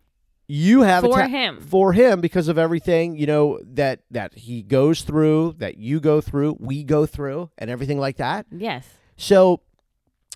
You 0.49 0.83
have 0.83 1.05
a 1.05 1.09
For 1.09 1.19
ta- 1.21 1.29
him. 1.29 1.61
for 1.61 1.93
him 1.93 2.21
because 2.21 2.49
of 2.49 2.59
everything 2.59 3.17
you 3.17 3.27
know 3.27 3.61
that 3.63 4.01
that 4.11 4.35
he 4.35 4.63
goes 4.63 5.03
through, 5.03 5.55
that 5.59 5.79
you 5.79 6.01
go 6.01 6.21
through, 6.21 6.57
we 6.59 6.83
go 6.83 7.07
through, 7.07 7.51
and 7.59 7.71
everything 7.71 7.99
like 7.99 8.17
that. 8.17 8.47
Yes. 8.51 8.87
So 9.17 9.61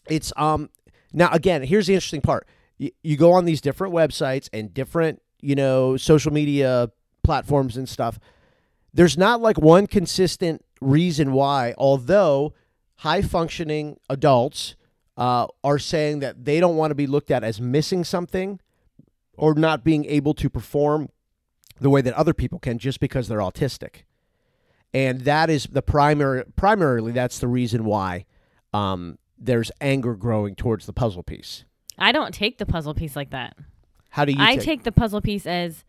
it's 0.08 0.32
um 0.36 0.70
now 1.12 1.28
again, 1.32 1.62
here's 1.62 1.86
the 1.88 1.94
interesting 1.94 2.20
part. 2.20 2.46
You, 2.78 2.90
you 3.02 3.16
go 3.16 3.32
on 3.32 3.46
these 3.46 3.60
different 3.60 3.92
websites 3.94 4.48
and 4.52 4.72
different, 4.72 5.20
you 5.40 5.54
know, 5.54 5.96
social 5.96 6.32
media 6.32 6.90
platforms 7.24 7.76
and 7.76 7.88
stuff. 7.88 8.18
There's 8.94 9.18
not 9.18 9.40
like 9.42 9.58
one 9.58 9.86
consistent 9.86 10.64
reason 10.80 11.32
why, 11.32 11.74
although 11.76 12.54
high 12.96 13.22
functioning 13.22 13.98
adults 14.08 14.76
uh, 15.16 15.46
are 15.64 15.78
saying 15.78 16.20
that 16.20 16.44
they 16.44 16.60
don't 16.60 16.76
want 16.76 16.90
to 16.90 16.94
be 16.94 17.06
looked 17.06 17.30
at 17.30 17.42
as 17.42 17.60
missing 17.60 18.04
something 18.04 18.60
or 19.36 19.54
not 19.54 19.84
being 19.84 20.04
able 20.06 20.34
to 20.34 20.50
perform 20.50 21.08
the 21.80 21.90
way 21.90 22.00
that 22.00 22.14
other 22.14 22.34
people 22.34 22.58
can 22.58 22.78
just 22.78 23.00
because 23.00 23.28
they're 23.28 23.38
autistic. 23.38 24.02
And 24.94 25.22
that 25.22 25.50
is 25.50 25.64
the 25.66 25.82
primary 25.82 26.44
primarily 26.56 27.12
that's 27.12 27.38
the 27.38 27.48
reason 27.48 27.84
why 27.84 28.24
um, 28.72 29.18
there's 29.38 29.70
anger 29.80 30.14
growing 30.14 30.54
towards 30.54 30.86
the 30.86 30.92
puzzle 30.92 31.22
piece. 31.22 31.64
I 31.98 32.12
don't 32.12 32.32
take 32.32 32.58
the 32.58 32.66
puzzle 32.66 32.94
piece 32.94 33.16
like 33.16 33.30
that. 33.30 33.56
How 34.10 34.24
do 34.24 34.32
you 34.32 34.38
I 34.40 34.56
take, 34.56 34.64
take 34.64 34.82
the 34.84 34.92
puzzle 34.92 35.20
piece 35.20 35.46
as 35.46 35.84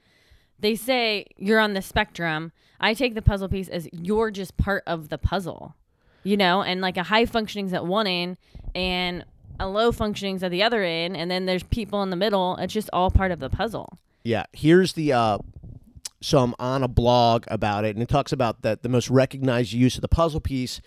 they 0.59 0.75
say 0.75 1.25
you're 1.37 1.59
on 1.59 1.73
the 1.73 1.81
spectrum. 1.81 2.51
I 2.79 2.93
take 2.93 3.15
the 3.15 3.21
puzzle 3.21 3.47
piece 3.47 3.69
as 3.69 3.87
you're 3.91 4.31
just 4.31 4.57
part 4.57 4.83
of 4.85 5.09
the 5.09 5.17
puzzle, 5.17 5.75
you 6.27 6.35
know, 6.35 6.61
and 6.61 6.81
like 6.81 6.97
a 6.97 7.03
high 7.03 7.25
functioning's 7.25 7.71
at 7.71 7.85
one 7.85 8.05
end 8.05 8.37
and 8.75 9.23
a 9.59 9.67
low 9.67 9.93
functioning's 9.93 10.43
at 10.43 10.51
the 10.51 10.61
other 10.61 10.83
end, 10.83 11.15
and 11.15 11.31
then 11.31 11.45
there's 11.45 11.63
people 11.63 12.03
in 12.03 12.09
the 12.09 12.17
middle. 12.17 12.57
It's 12.57 12.73
just 12.73 12.89
all 12.91 13.09
part 13.09 13.31
of 13.31 13.39
the 13.39 13.49
puzzle. 13.49 13.97
Yeah, 14.23 14.43
here's 14.51 14.93
the 14.93 15.13
uh 15.13 15.37
so 16.19 16.39
I'm 16.39 16.53
on 16.59 16.83
a 16.83 16.87
blog 16.87 17.45
about 17.47 17.85
it 17.85 17.95
and 17.95 18.03
it 18.03 18.09
talks 18.09 18.31
about 18.31 18.63
that 18.63 18.81
the 18.83 18.89
most 18.89 19.09
recognized 19.09 19.71
use 19.71 19.95
of 19.95 20.01
the 20.01 20.07
puzzle 20.07 20.41
piece 20.41 20.81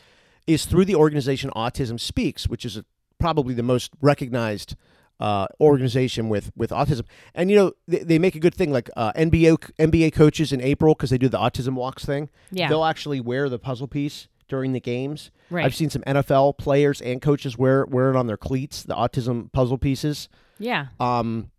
is 0.46 0.66
through 0.66 0.84
the 0.84 0.96
organization 0.96 1.50
Autism 1.54 1.98
Speaks, 1.98 2.48
which 2.48 2.64
is 2.64 2.82
probably 3.20 3.54
the 3.54 3.62
most 3.62 3.92
recognized 4.02 4.74
uh, 5.20 5.46
organization 5.58 6.28
with 6.28 6.50
with 6.54 6.70
autism. 6.70 7.04
And 7.34 7.50
you 7.50 7.56
know, 7.56 7.72
they, 7.88 8.00
they 8.00 8.18
make 8.18 8.34
a 8.34 8.40
good 8.40 8.54
thing 8.54 8.72
like 8.72 8.90
uh, 8.94 9.12
NBA 9.14 9.56
NBA 9.78 10.12
coaches 10.12 10.52
in 10.52 10.60
April 10.60 10.94
because 10.94 11.08
they 11.08 11.18
do 11.18 11.30
the 11.30 11.38
autism 11.38 11.74
walks 11.74 12.04
thing. 12.04 12.28
Yeah. 12.50 12.68
They'll 12.68 12.84
actually 12.84 13.20
wear 13.20 13.48
the 13.48 13.58
puzzle 13.58 13.88
piece 13.88 14.28
during 14.50 14.72
the 14.72 14.80
games. 14.80 15.30
Right. 15.48 15.64
I've 15.64 15.74
seen 15.74 15.88
some 15.88 16.02
NFL 16.02 16.58
players 16.58 17.00
and 17.00 17.22
coaches 17.22 17.56
wear 17.56 17.86
wear 17.86 18.10
it 18.10 18.16
on 18.16 18.26
their 18.26 18.36
cleats, 18.36 18.82
the 18.82 18.94
autism 18.94 19.50
puzzle 19.52 19.78
pieces 19.78 20.28
Yeah. 20.58 20.88
um, 21.00 21.50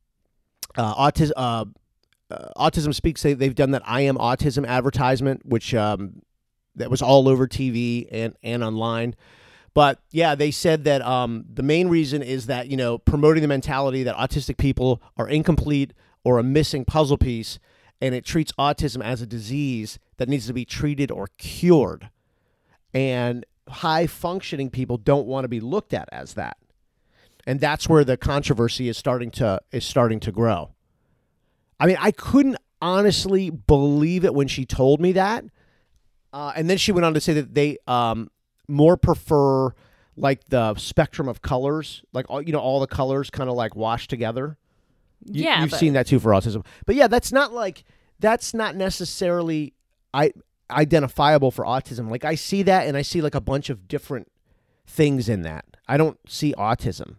uh, 0.77 0.93
autism. 0.95 1.31
Uh, 1.35 1.65
uh, 2.29 2.47
autism 2.69 2.93
speaks. 2.95 3.21
They, 3.23 3.33
they've 3.33 3.53
done 3.55 3.71
that. 3.71 3.81
I 3.85 4.01
am 4.01 4.15
autism 4.17 4.65
advertisement, 4.65 5.45
which 5.45 5.73
um, 5.73 6.21
that 6.75 6.89
was 6.89 7.01
all 7.01 7.27
over 7.27 7.45
TV 7.47 8.07
and 8.11 8.35
and 8.43 8.63
online. 8.63 9.15
But 9.73 9.99
yeah, 10.11 10.35
they 10.35 10.51
said 10.51 10.83
that 10.85 11.01
um, 11.01 11.43
the 11.51 11.63
main 11.63 11.87
reason 11.89 12.21
is 12.21 12.45
that 12.45 12.67
you 12.67 12.77
know 12.77 12.97
promoting 12.99 13.41
the 13.41 13.47
mentality 13.49 14.03
that 14.03 14.15
autistic 14.15 14.57
people 14.57 15.01
are 15.17 15.27
incomplete 15.27 15.91
or 16.23 16.39
a 16.39 16.43
missing 16.43 16.85
puzzle 16.85 17.17
piece, 17.17 17.59
and 17.99 18.15
it 18.15 18.23
treats 18.23 18.53
autism 18.53 19.03
as 19.03 19.21
a 19.21 19.25
disease 19.25 19.99
that 20.17 20.29
needs 20.29 20.47
to 20.47 20.53
be 20.53 20.63
treated 20.63 21.11
or 21.11 21.27
cured. 21.37 22.09
And 22.93 23.45
high 23.67 24.07
functioning 24.07 24.69
people 24.69 24.97
don't 24.97 25.27
want 25.27 25.45
to 25.45 25.47
be 25.47 25.59
looked 25.59 25.93
at 25.93 26.09
as 26.11 26.33
that 26.33 26.57
and 27.45 27.59
that's 27.59 27.89
where 27.89 28.03
the 28.03 28.17
controversy 28.17 28.89
is 28.89 28.97
starting 28.97 29.31
to 29.31 29.61
is 29.71 29.85
starting 29.85 30.19
to 30.21 30.31
grow. 30.31 30.71
I 31.79 31.87
mean, 31.87 31.97
I 31.99 32.11
couldn't 32.11 32.57
honestly 32.81 33.49
believe 33.49 34.25
it 34.25 34.33
when 34.33 34.47
she 34.47 34.65
told 34.65 35.01
me 35.01 35.13
that, 35.13 35.45
uh, 36.33 36.53
and 36.55 36.69
then 36.69 36.77
she 36.77 36.91
went 36.91 37.05
on 37.05 37.13
to 37.13 37.21
say 37.21 37.33
that 37.33 37.53
they 37.53 37.77
um, 37.87 38.29
more 38.67 38.97
prefer 38.97 39.73
like 40.15 40.43
the 40.49 40.75
spectrum 40.75 41.27
of 41.27 41.41
colors, 41.41 42.03
like 42.13 42.25
all 42.29 42.41
you 42.41 42.51
know, 42.51 42.59
all 42.59 42.79
the 42.79 42.87
colors 42.87 43.29
kind 43.29 43.49
of 43.49 43.55
like 43.55 43.75
washed 43.75 44.09
together. 44.09 44.57
You, 45.25 45.45
yeah. 45.45 45.61
you've 45.61 45.71
but- 45.71 45.79
seen 45.79 45.93
that 45.93 46.07
too 46.07 46.19
for 46.19 46.31
autism, 46.31 46.65
but 46.85 46.95
yeah, 46.95 47.07
that's 47.07 47.31
not 47.31 47.53
like 47.53 47.83
that's 48.19 48.53
not 48.53 48.75
necessarily 48.75 49.73
I 50.13 50.33
identifiable 50.71 51.51
for 51.51 51.65
autism. 51.65 52.09
Like 52.09 52.25
I 52.25 52.35
see 52.35 52.63
that, 52.63 52.87
and 52.87 52.97
I 52.97 53.01
see 53.01 53.21
like 53.21 53.35
a 53.35 53.41
bunch 53.41 53.69
of 53.69 53.87
different 53.87 54.31
things 54.85 55.29
in 55.29 55.41
that. 55.43 55.65
I 55.87 55.97
don't 55.97 56.17
see 56.27 56.53
autism. 56.57 57.15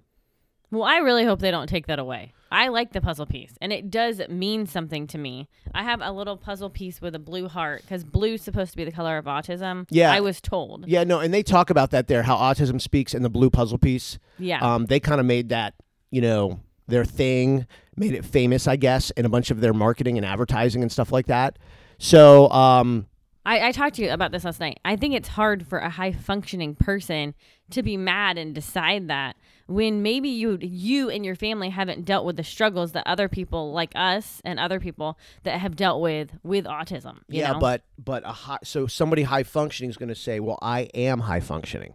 Well, 0.70 0.84
I 0.84 0.98
really 0.98 1.24
hope 1.24 1.40
they 1.40 1.50
don't 1.50 1.66
take 1.68 1.86
that 1.86 1.98
away. 1.98 2.32
I 2.50 2.68
like 2.68 2.92
the 2.92 3.00
puzzle 3.00 3.24
piece, 3.24 3.54
and 3.62 3.72
it 3.72 3.90
does 3.90 4.20
mean 4.28 4.66
something 4.66 5.06
to 5.08 5.18
me. 5.18 5.48
I 5.74 5.82
have 5.84 6.00
a 6.02 6.12
little 6.12 6.36
puzzle 6.36 6.68
piece 6.68 7.00
with 7.00 7.14
a 7.14 7.18
blue 7.18 7.48
heart 7.48 7.80
because 7.82 8.04
blue's 8.04 8.42
supposed 8.42 8.72
to 8.72 8.76
be 8.76 8.84
the 8.84 8.92
color 8.92 9.16
of 9.16 9.24
autism. 9.24 9.86
Yeah. 9.90 10.12
I 10.12 10.20
was 10.20 10.40
told. 10.40 10.86
Yeah, 10.86 11.04
no, 11.04 11.20
and 11.20 11.32
they 11.32 11.42
talk 11.42 11.70
about 11.70 11.90
that 11.92 12.08
there, 12.08 12.22
how 12.22 12.36
autism 12.36 12.80
speaks 12.80 13.14
in 13.14 13.22
the 13.22 13.30
blue 13.30 13.48
puzzle 13.48 13.78
piece. 13.78 14.18
Yeah. 14.38 14.60
Um, 14.60 14.86
they 14.86 15.00
kind 15.00 15.18
of 15.18 15.26
made 15.26 15.48
that, 15.48 15.74
you 16.10 16.20
know, 16.20 16.60
their 16.88 17.06
thing, 17.06 17.66
made 17.96 18.12
it 18.12 18.24
famous, 18.24 18.66
I 18.68 18.76
guess, 18.76 19.10
in 19.12 19.24
a 19.24 19.30
bunch 19.30 19.50
of 19.50 19.60
their 19.60 19.72
marketing 19.72 20.18
and 20.18 20.26
advertising 20.26 20.82
and 20.82 20.92
stuff 20.92 21.10
like 21.10 21.26
that. 21.28 21.58
So, 21.98 22.50
um, 22.50 23.06
I, 23.44 23.68
I 23.68 23.72
talked 23.72 23.96
to 23.96 24.02
you 24.02 24.10
about 24.10 24.30
this 24.30 24.44
last 24.44 24.60
night. 24.60 24.78
I 24.84 24.96
think 24.96 25.14
it's 25.14 25.28
hard 25.28 25.66
for 25.66 25.78
a 25.78 25.90
high 25.90 26.12
functioning 26.12 26.74
person 26.76 27.34
to 27.70 27.82
be 27.82 27.96
mad 27.96 28.38
and 28.38 28.54
decide 28.54 29.08
that 29.08 29.36
when 29.66 30.02
maybe 30.02 30.28
you 30.28 30.58
you 30.60 31.10
and 31.10 31.24
your 31.24 31.34
family 31.34 31.70
haven't 31.70 32.04
dealt 32.04 32.24
with 32.24 32.36
the 32.36 32.44
struggles 32.44 32.92
that 32.92 33.06
other 33.06 33.28
people 33.28 33.72
like 33.72 33.92
us 33.96 34.40
and 34.44 34.60
other 34.60 34.78
people 34.78 35.18
that 35.42 35.58
have 35.58 35.74
dealt 35.74 36.00
with 36.00 36.30
with 36.42 36.66
autism. 36.66 37.18
You 37.28 37.40
yeah, 37.40 37.52
know? 37.52 37.58
but 37.58 37.82
but 37.98 38.22
a 38.24 38.32
high, 38.32 38.58
so 38.62 38.86
somebody 38.86 39.22
high 39.22 39.42
functioning 39.42 39.90
is 39.90 39.96
going 39.96 40.08
to 40.08 40.14
say, 40.14 40.38
"Well, 40.38 40.58
I 40.62 40.82
am 40.94 41.20
high 41.20 41.40
functioning." 41.40 41.94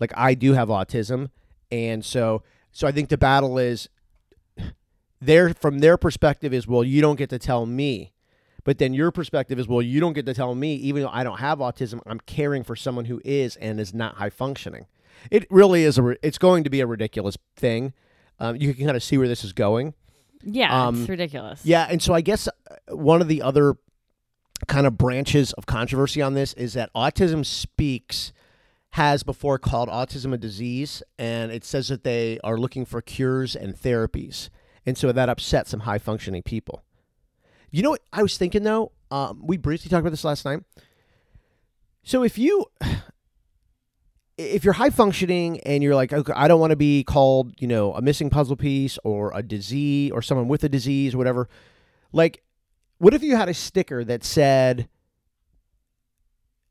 like 0.00 0.12
I 0.16 0.34
do 0.34 0.52
have 0.52 0.68
autism, 0.68 1.30
and 1.70 2.04
so 2.04 2.42
so 2.72 2.86
I 2.86 2.92
think 2.92 3.08
the 3.08 3.18
battle 3.18 3.58
is 3.58 3.88
their 5.20 5.54
from 5.54 5.80
their 5.80 5.96
perspective 5.96 6.52
is 6.52 6.66
well 6.66 6.84
you 6.84 7.00
don't 7.00 7.16
get 7.16 7.30
to 7.30 7.38
tell 7.38 7.66
me, 7.66 8.12
but 8.68 8.76
then 8.76 8.92
your 8.92 9.10
perspective 9.10 9.58
is 9.58 9.66
well 9.66 9.80
you 9.80 9.98
don't 9.98 10.12
get 10.12 10.26
to 10.26 10.34
tell 10.34 10.54
me 10.54 10.74
even 10.74 11.02
though 11.02 11.08
I 11.10 11.24
don't 11.24 11.38
have 11.38 11.60
autism 11.60 12.02
I'm 12.04 12.20
caring 12.20 12.64
for 12.64 12.76
someone 12.76 13.06
who 13.06 13.18
is 13.24 13.56
and 13.56 13.80
is 13.80 13.94
not 13.94 14.16
high 14.16 14.28
functioning. 14.28 14.84
It 15.30 15.46
really 15.48 15.84
is 15.84 15.96
a 15.96 16.16
it's 16.22 16.36
going 16.36 16.64
to 16.64 16.70
be 16.70 16.82
a 16.82 16.86
ridiculous 16.86 17.38
thing. 17.56 17.94
Um, 18.38 18.56
you 18.56 18.74
can 18.74 18.84
kind 18.84 18.94
of 18.94 19.02
see 19.02 19.16
where 19.16 19.26
this 19.26 19.42
is 19.42 19.54
going. 19.54 19.94
Yeah, 20.42 20.86
Um, 20.86 21.00
it's 21.00 21.08
ridiculous. 21.08 21.64
Yeah, 21.64 21.86
and 21.88 22.02
so 22.02 22.12
I 22.12 22.20
guess 22.20 22.46
uh, 22.46 22.94
one 22.94 23.22
of 23.22 23.28
the 23.28 23.40
other 23.40 23.76
kind 24.66 24.86
of 24.86 24.98
branches 24.98 25.54
of 25.54 25.64
controversy 25.64 26.20
on 26.20 26.34
this 26.34 26.52
is 26.52 26.74
that 26.74 26.92
Autism 26.92 27.46
Speaks 27.46 28.34
has 28.90 29.22
before 29.22 29.58
called 29.58 29.88
autism 29.88 30.34
a 30.34 30.36
disease, 30.36 31.02
and 31.18 31.50
it 31.50 31.64
says 31.64 31.88
that 31.88 32.04
they 32.04 32.38
are 32.44 32.58
looking 32.58 32.84
for 32.84 33.00
cures 33.00 33.56
and 33.56 33.74
therapies, 33.74 34.50
and 34.84 34.98
so 34.98 35.10
that 35.10 35.30
upset 35.30 35.66
some 35.66 35.80
high 35.80 35.98
functioning 35.98 36.42
people. 36.42 36.84
You 37.70 37.82
know 37.82 37.90
what 37.90 38.02
I 38.12 38.22
was 38.22 38.36
thinking 38.38 38.62
though? 38.62 38.92
Um, 39.10 39.40
we 39.44 39.56
briefly 39.56 39.88
talked 39.88 40.00
about 40.00 40.10
this 40.10 40.24
last 40.24 40.44
night. 40.44 40.60
So 42.02 42.22
if 42.22 42.38
you 42.38 42.66
if 44.38 44.64
you're 44.64 44.74
high 44.74 44.90
functioning 44.90 45.60
and 45.60 45.82
you're 45.82 45.94
like, 45.94 46.12
okay, 46.12 46.32
I 46.34 46.46
don't 46.48 46.60
want 46.60 46.70
to 46.70 46.76
be 46.76 47.02
called, 47.04 47.54
you 47.60 47.66
know, 47.66 47.92
a 47.94 48.00
missing 48.00 48.30
puzzle 48.30 48.56
piece 48.56 48.98
or 49.04 49.32
a 49.34 49.42
disease 49.42 50.12
or 50.12 50.22
someone 50.22 50.48
with 50.48 50.62
a 50.64 50.68
disease 50.68 51.14
or 51.14 51.18
whatever, 51.18 51.48
like, 52.12 52.42
what 52.98 53.14
if 53.14 53.22
you 53.22 53.36
had 53.36 53.48
a 53.48 53.54
sticker 53.54 54.04
that 54.04 54.24
said 54.24 54.88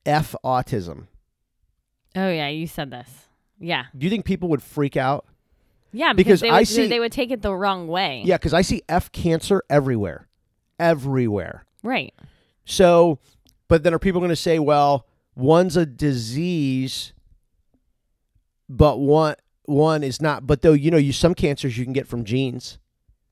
F 0.06 0.36
autism? 0.44 1.08
Oh 2.16 2.30
yeah, 2.30 2.48
you 2.48 2.68
said 2.68 2.90
this. 2.92 3.10
Yeah, 3.60 3.86
Do 3.98 4.06
you 4.06 4.12
think 4.12 4.26
people 4.26 4.50
would 4.50 4.62
freak 4.62 4.96
out? 4.96 5.26
yeah, 5.92 6.14
Because 6.14 6.42
because, 6.42 6.42
they 6.42 6.50
I 6.50 6.60
would, 6.60 6.68
see- 6.68 6.88
they 6.88 7.00
would 7.00 7.12
take 7.12 7.32
it 7.32 7.42
the 7.42 7.54
wrong 7.54 7.88
way. 7.88 8.22
Yeah, 8.24 8.38
because 8.38 8.54
I 8.54 8.62
see 8.62 8.84
F 8.88 9.12
cancer 9.12 9.64
everywhere. 9.70 10.27
Everywhere. 10.80 11.66
Right. 11.84 12.14
So, 12.66 13.20
but 13.68 13.84
then 13.84 13.94
are 13.94 14.00
people 14.00 14.20
going 14.22 14.30
to 14.30 14.36
say, 14.36 14.60
well, 14.60 15.06
one's 15.36 15.78
a 15.78 15.86
disease, 15.86 17.14
but 18.70 19.00
one 19.00 19.36
one 19.66 20.04
is 20.04 20.22
not? 20.22 20.48
But 20.48 20.62
though 20.62 20.74
you 20.74 20.92
know, 20.92 20.98
you 20.98 21.12
some 21.14 21.34
cancers 21.36 21.78
you 21.78 21.84
can 21.84 21.94
get 21.94 22.08
from 22.08 22.24
genes, 22.26 22.78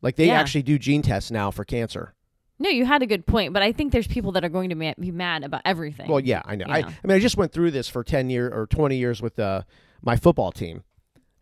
like 0.02 0.16
they 0.16 0.28
Yeah. 0.28 0.40
actually 0.40 0.64
do 0.64 0.78
gene 0.78 1.02
tests 1.02 1.32
now 1.32 1.52
for 1.52 1.64
cancer. 1.64 2.14
No, 2.58 2.70
you 2.70 2.86
had 2.86 3.02
a 3.02 3.06
good 3.08 3.26
point, 3.26 3.52
but 3.52 3.62
I 3.62 3.74
think 3.74 3.92
there's 3.92 4.08
people 4.08 4.32
that 4.34 4.46
are 4.46 4.50
going 4.50 4.70
to 4.70 4.76
ma- 4.76 4.94
be 4.98 5.12
mad 5.12 5.44
about 5.44 5.62
everything. 5.66 6.10
Well, 6.10 6.22
yeah, 6.22 6.42
I 6.46 6.56
know. 6.56 6.66
I, 6.70 6.82
know. 6.82 6.88
I 6.88 7.08
mean, 7.08 7.18
I 7.18 7.20
just 7.20 7.36
went 7.36 7.52
through 7.52 7.72
this 7.72 7.90
for 7.90 8.02
ten 8.04 8.30
year 8.30 8.50
or 8.50 8.66
twenty 8.68 8.96
years 8.98 9.22
with 9.22 9.38
uh, 9.40 9.64
my 10.02 10.16
football 10.16 10.52
team. 10.54 10.84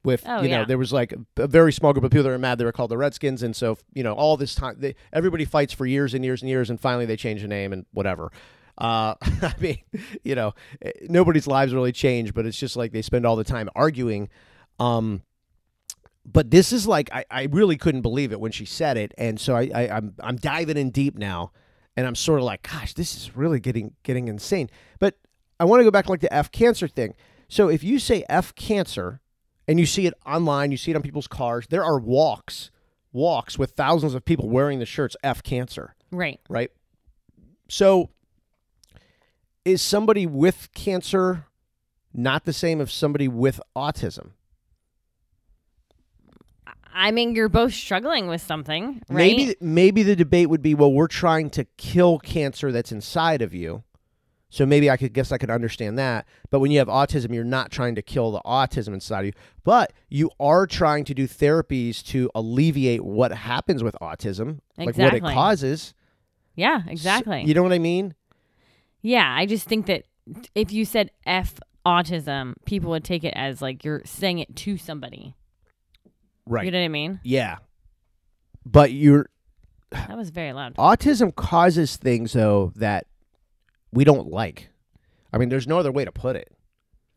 With 0.04 0.24
Oh, 0.28 0.42
you 0.42 0.50
know, 0.50 0.60
yeah. 0.60 0.66
there 0.66 0.78
was 0.78 0.92
like 0.92 1.14
a 1.38 1.48
very 1.48 1.72
small 1.72 1.94
group 1.94 2.04
of 2.04 2.12
people 2.12 2.24
that 2.24 2.30
were 2.30 2.38
mad. 2.38 2.58
They 2.58 2.66
were 2.66 2.74
called 2.74 2.92
the 2.92 2.98
Redskins, 2.98 3.42
and 3.42 3.56
so 3.56 3.78
you 3.94 4.04
know, 4.04 4.14
all 4.14 4.36
this 4.36 4.54
time, 4.54 4.76
they, 4.78 4.96
everybody 5.14 5.46
fights 5.46 5.72
for 5.72 5.86
years 5.86 6.14
and 6.14 6.26
years 6.26 6.42
and 6.42 6.50
years, 6.50 6.70
and 6.70 6.80
finally 6.80 7.06
they 7.06 7.16
change 7.16 7.42
the 7.42 7.48
name 7.48 7.72
and 7.72 7.86
whatever. 7.92 8.32
Uh, 8.78 9.16
I 9.22 9.54
mean, 9.60 9.78
you 10.24 10.36
know, 10.36 10.54
eh, 10.82 10.92
nobody's 11.04 11.48
lives 11.48 11.74
really 11.74 11.92
change, 11.94 12.34
but 12.34 12.46
it's 12.46 12.58
just 12.58 12.76
like 12.76 12.92
they 12.92 13.02
spend 13.02 13.26
all 13.26 13.36
the 13.36 13.44
time 13.46 13.70
arguing. 13.76 14.30
Um, 14.80 15.22
but 16.26 16.52
this 16.52 16.72
is 16.74 16.88
like 16.88 17.10
I, 17.14 17.26
I 17.30 17.44
really 17.52 17.78
couldn't 17.78 18.02
believe 18.02 18.32
it 18.32 18.40
when 18.40 18.52
she 18.52 18.66
said 18.66 18.98
it, 18.98 19.14
and 19.18 19.40
so 19.40 19.56
I, 19.56 19.70
I 19.74 19.98
I'm 19.98 20.16
I'm 20.20 20.36
diving 20.36 20.78
in 20.78 20.90
deep 20.90 21.18
now, 21.18 21.52
and 21.96 22.08
I'm 22.08 22.16
sort 22.16 22.40
of 22.40 22.46
like, 22.46 22.70
gosh, 22.70 22.94
this 22.94 23.16
is 23.16 23.36
really 23.36 23.60
getting 23.60 23.94
getting 24.04 24.28
insane. 24.28 24.70
But 25.00 25.18
I 25.60 25.66
want 25.66 25.80
to 25.82 25.84
go 25.84 25.92
back 25.92 26.06
to 26.06 26.12
like 26.12 26.22
the 26.22 26.34
F 26.34 26.52
cancer 26.52 26.88
thing. 26.88 27.14
So 27.48 27.70
if 27.70 27.84
you 27.84 28.00
say 28.00 28.26
F 28.30 28.56
cancer, 28.56 29.22
and 29.68 29.80
you 29.80 29.86
see 29.86 30.06
it 30.06 30.14
online, 30.26 30.72
you 30.72 30.78
see 30.78 30.92
it 30.92 30.96
on 30.96 31.02
people's 31.02 31.28
cars, 31.28 31.68
there 31.70 31.84
are 31.84 32.00
walks, 32.00 32.72
walks 33.12 33.58
with 33.58 33.72
thousands 33.72 34.14
of 34.14 34.26
people 34.26 34.50
wearing 34.50 34.80
the 34.80 34.86
shirts 34.86 35.16
F 35.24 35.44
cancer, 35.44 35.96
right. 36.12 36.40
right? 36.50 36.72
So 37.70 38.10
is 39.66 39.82
somebody 39.82 40.26
with 40.26 40.70
cancer 40.74 41.46
not 42.14 42.46
the 42.46 42.54
same 42.54 42.82
as 42.82 42.94
somebody 42.94 43.28
with 43.28 43.60
autism? 43.76 44.32
I 46.94 47.10
mean, 47.12 47.34
you're 47.36 47.50
both 47.50 47.74
struggling 47.74 48.28
with 48.28 48.42
something, 48.42 49.02
right? 49.10 49.36
Maybe 49.36 49.56
maybe 49.60 50.04
the 50.04 50.16
debate 50.16 50.50
would 50.50 50.62
be, 50.62 50.76
well, 50.76 50.94
we're 50.94 51.08
trying 51.08 51.50
to 51.52 51.66
kill 51.78 52.20
cancer 52.20 52.72
that's 52.72 52.92
inside 52.92 53.42
of 53.42 53.54
you. 53.54 53.84
So 54.54 54.68
maybe 54.68 54.88
I 54.88 54.98
could 54.98 55.14
guess 55.14 55.32
I 55.32 55.40
could 55.40 55.50
understand 55.50 55.98
that. 55.98 56.28
But 56.52 56.60
when 56.60 56.70
you 56.70 56.78
have 56.78 56.88
autism, 56.88 57.34
you're 57.34 57.44
not 57.44 57.72
trying 57.72 57.96
to 57.96 58.04
kill 58.04 58.30
the 58.32 58.42
autism 58.46 58.90
inside 58.94 59.22
of 59.22 59.26
you, 59.26 59.32
but 59.64 59.92
you 60.10 60.30
are 60.40 60.68
trying 60.68 61.06
to 61.06 61.16
do 61.16 61.28
therapies 61.28 62.04
to 62.10 62.30
alleviate 62.36 63.04
what 63.04 63.32
happens 63.32 63.82
with 63.84 63.96
autism, 64.00 64.60
like 64.78 64.96
what 64.96 65.12
it 65.16 65.24
causes. 65.24 65.96
yeah, 66.56 66.84
So- 66.86 66.92
exactly. 66.92 67.42
you 67.46 67.56
know 67.56 67.64
what 67.64 67.74
I 67.74 67.80
mean? 67.80 68.14
yeah, 69.02 69.34
I 69.36 69.48
just 69.48 69.68
think 69.68 69.88
that 69.88 70.04
if 70.54 70.72
you 70.72 70.86
said 70.86 71.10
F 71.26 71.56
autism, 71.84 72.54
people 72.66 72.92
would 72.92 73.04
take 73.04 73.24
it 73.24 73.34
as 73.36 73.60
like 73.60 73.84
you're 73.84 74.04
saying 74.06 74.38
it 74.38 74.56
to 74.58 74.78
somebody. 74.78 75.34
Right. 76.46 76.66
You 76.66 76.72
know 76.72 76.78
what 76.78 76.86
I 76.86 76.90
mean? 76.90 77.20
yeah. 77.24 77.58
But 78.68 78.92
you're 78.92 79.30
That 79.90 80.16
was 80.16 80.30
very 80.30 80.54
loud. 80.54 80.76
autism 80.76 81.34
causes 81.36 81.96
things 81.98 82.34
though 82.34 82.72
that 82.76 83.08
we 83.94 84.04
don't 84.04 84.30
like. 84.30 84.70
I 85.32 85.38
mean, 85.38 85.50
there's 85.50 85.68
no 85.68 85.80
other 85.80 85.92
way 85.92 86.06
to 86.06 86.12
put 86.12 86.36
it. 86.36 86.52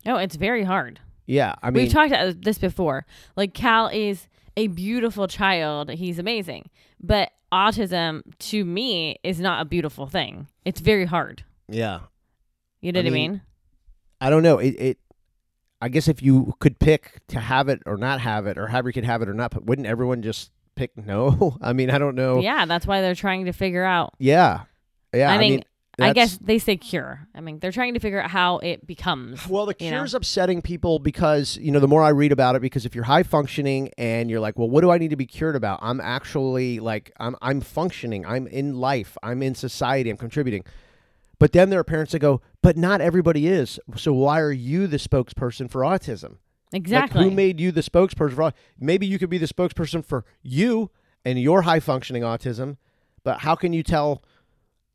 Oh, 0.05 0.15
it's 0.17 0.35
very 0.35 0.63
hard. 0.63 0.99
Yeah, 1.25 1.55
I 1.61 1.71
mean, 1.71 1.83
We've 1.83 1.91
talked 1.91 2.11
about 2.11 2.41
this 2.41 2.57
before. 2.57 3.05
Like 3.35 3.53
Cal 3.53 3.87
is 3.87 4.27
a 4.55 4.67
beautiful 4.67 5.27
child. 5.27 5.89
He's 5.91 6.17
amazing. 6.19 6.69
But 7.01 7.31
autism 7.51 8.21
to 8.39 8.63
me 8.63 9.17
is 9.23 9.39
not 9.39 9.61
a 9.61 9.65
beautiful 9.65 10.07
thing. 10.07 10.47
It's 10.65 10.79
very 10.79 11.05
hard. 11.05 11.43
yeah. 11.67 11.99
You 12.79 12.91
know 12.91 12.99
I 12.99 13.03
what 13.03 13.07
I 13.07 13.11
mean, 13.11 13.31
mean? 13.31 13.41
I 14.21 14.29
don't 14.29 14.43
know. 14.43 14.59
It, 14.59 14.69
it. 14.79 14.97
I 15.81 15.89
guess 15.89 16.07
if 16.07 16.21
you 16.21 16.53
could 16.59 16.79
pick 16.79 17.21
to 17.29 17.39
have 17.39 17.69
it 17.69 17.81
or 17.87 17.97
not 17.97 18.21
have 18.21 18.45
it, 18.47 18.57
or 18.57 18.67
have 18.67 18.85
you 18.85 18.93
could 18.93 19.03
have 19.03 19.21
it 19.23 19.27
or 19.29 19.33
not, 19.33 19.51
but 19.51 19.65
wouldn't 19.65 19.87
everyone 19.87 20.21
just 20.21 20.51
pick 20.75 20.95
no? 20.95 21.57
I 21.61 21.73
mean, 21.73 21.89
I 21.89 21.97
don't 21.97 22.15
know. 22.15 22.39
Yeah, 22.39 22.65
that's 22.65 22.85
why 22.85 23.01
they're 23.01 23.15
trying 23.15 23.45
to 23.45 23.51
figure 23.51 23.83
out. 23.83 24.13
Yeah. 24.19 24.61
Yeah. 25.13 25.31
I 25.31 25.39
mean, 25.39 25.63
I 25.99 26.13
guess 26.13 26.37
they 26.37 26.59
say 26.59 26.77
cure. 26.77 27.27
I 27.33 27.41
mean, 27.41 27.59
they're 27.59 27.71
trying 27.71 27.95
to 27.95 27.99
figure 27.99 28.21
out 28.21 28.29
how 28.29 28.59
it 28.59 28.85
becomes. 28.85 29.47
Well, 29.47 29.65
the 29.65 29.71
know? 29.71 29.89
cure's 29.89 30.13
upsetting 30.13 30.61
people 30.61 30.99
because, 30.99 31.57
you 31.57 31.71
know, 31.71 31.79
the 31.79 31.87
more 31.87 32.03
I 32.03 32.09
read 32.09 32.31
about 32.31 32.55
it, 32.55 32.61
because 32.61 32.85
if 32.85 32.93
you're 32.93 33.05
high 33.05 33.23
functioning 33.23 33.91
and 33.97 34.29
you're 34.29 34.39
like, 34.39 34.59
well, 34.59 34.69
what 34.69 34.81
do 34.81 34.91
I 34.91 34.99
need 34.99 35.09
to 35.09 35.15
be 35.15 35.25
cured 35.25 35.55
about? 35.55 35.79
I'm 35.81 35.99
actually 35.99 36.79
like, 36.79 37.11
I'm, 37.19 37.35
I'm 37.41 37.61
functioning. 37.61 38.25
I'm 38.25 38.45
in 38.47 38.75
life. 38.79 39.17
I'm 39.23 39.41
in 39.41 39.55
society. 39.55 40.09
I'm 40.09 40.17
contributing. 40.17 40.63
But 41.39 41.51
then 41.51 41.69
there 41.69 41.79
are 41.79 41.83
parents 41.83 42.11
that 42.11 42.19
go, 42.19 42.41
but 42.61 42.77
not 42.77 43.01
everybody 43.01 43.47
is. 43.47 43.79
So 43.95 44.13
why 44.13 44.39
are 44.39 44.51
you 44.51 44.87
the 44.87 44.97
spokesperson 44.97 45.69
for 45.69 45.81
autism? 45.81 46.37
Exactly. 46.73 47.21
Like, 47.21 47.29
who 47.29 47.35
made 47.35 47.59
you 47.59 47.71
the 47.71 47.81
spokesperson 47.81 48.35
for? 48.35 48.53
Maybe 48.79 49.07
you 49.07 49.17
could 49.17 49.29
be 49.29 49.37
the 49.37 49.47
spokesperson 49.47 50.03
for 50.03 50.25
you 50.41 50.91
and 51.23 51.39
your 51.39 51.63
high 51.63 51.79
functioning 51.79 52.23
autism, 52.23 52.77
but 53.23 53.39
how 53.39 53.55
can 53.55 53.73
you 53.73 53.83
tell? 53.83 54.23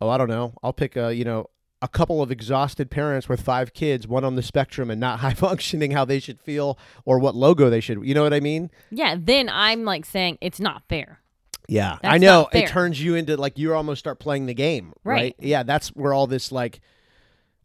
Oh, 0.02 0.08
I 0.08 0.18
don't 0.18 0.28
know. 0.28 0.54
I'll 0.62 0.72
pick 0.72 0.96
a 0.96 1.14
you 1.14 1.24
know 1.24 1.48
a 1.80 1.88
couple 1.88 2.22
of 2.22 2.30
exhausted 2.30 2.90
parents 2.90 3.28
with 3.28 3.40
five 3.40 3.72
kids, 3.72 4.06
one 4.06 4.24
on 4.24 4.36
the 4.36 4.42
spectrum 4.42 4.90
and 4.90 5.00
not 5.00 5.18
high 5.20 5.34
functioning, 5.34 5.92
how 5.92 6.04
they 6.04 6.18
should 6.18 6.40
feel 6.40 6.78
or 7.04 7.18
what 7.18 7.34
logo 7.36 7.70
they 7.70 7.80
should. 7.80 8.04
You 8.04 8.14
know 8.14 8.22
what 8.22 8.34
I 8.34 8.40
mean? 8.40 8.70
yeah, 8.90 9.16
then 9.18 9.48
I'm 9.48 9.84
like 9.84 10.04
saying 10.04 10.38
it's 10.40 10.60
not 10.60 10.82
fair. 10.88 11.20
Yeah, 11.68 11.98
That's 12.02 12.14
I 12.14 12.18
know. 12.18 12.48
It 12.52 12.66
turns 12.66 13.02
you 13.02 13.14
into 13.14 13.36
like 13.36 13.58
you 13.58 13.72
almost 13.74 14.00
start 14.00 14.18
playing 14.18 14.46
the 14.46 14.54
game, 14.54 14.92
right? 15.04 15.14
Right. 15.14 15.36
Yeah, 15.38 15.62
that's 15.62 15.88
where 15.90 16.12
all 16.12 16.26
this 16.26 16.50
like 16.50 16.80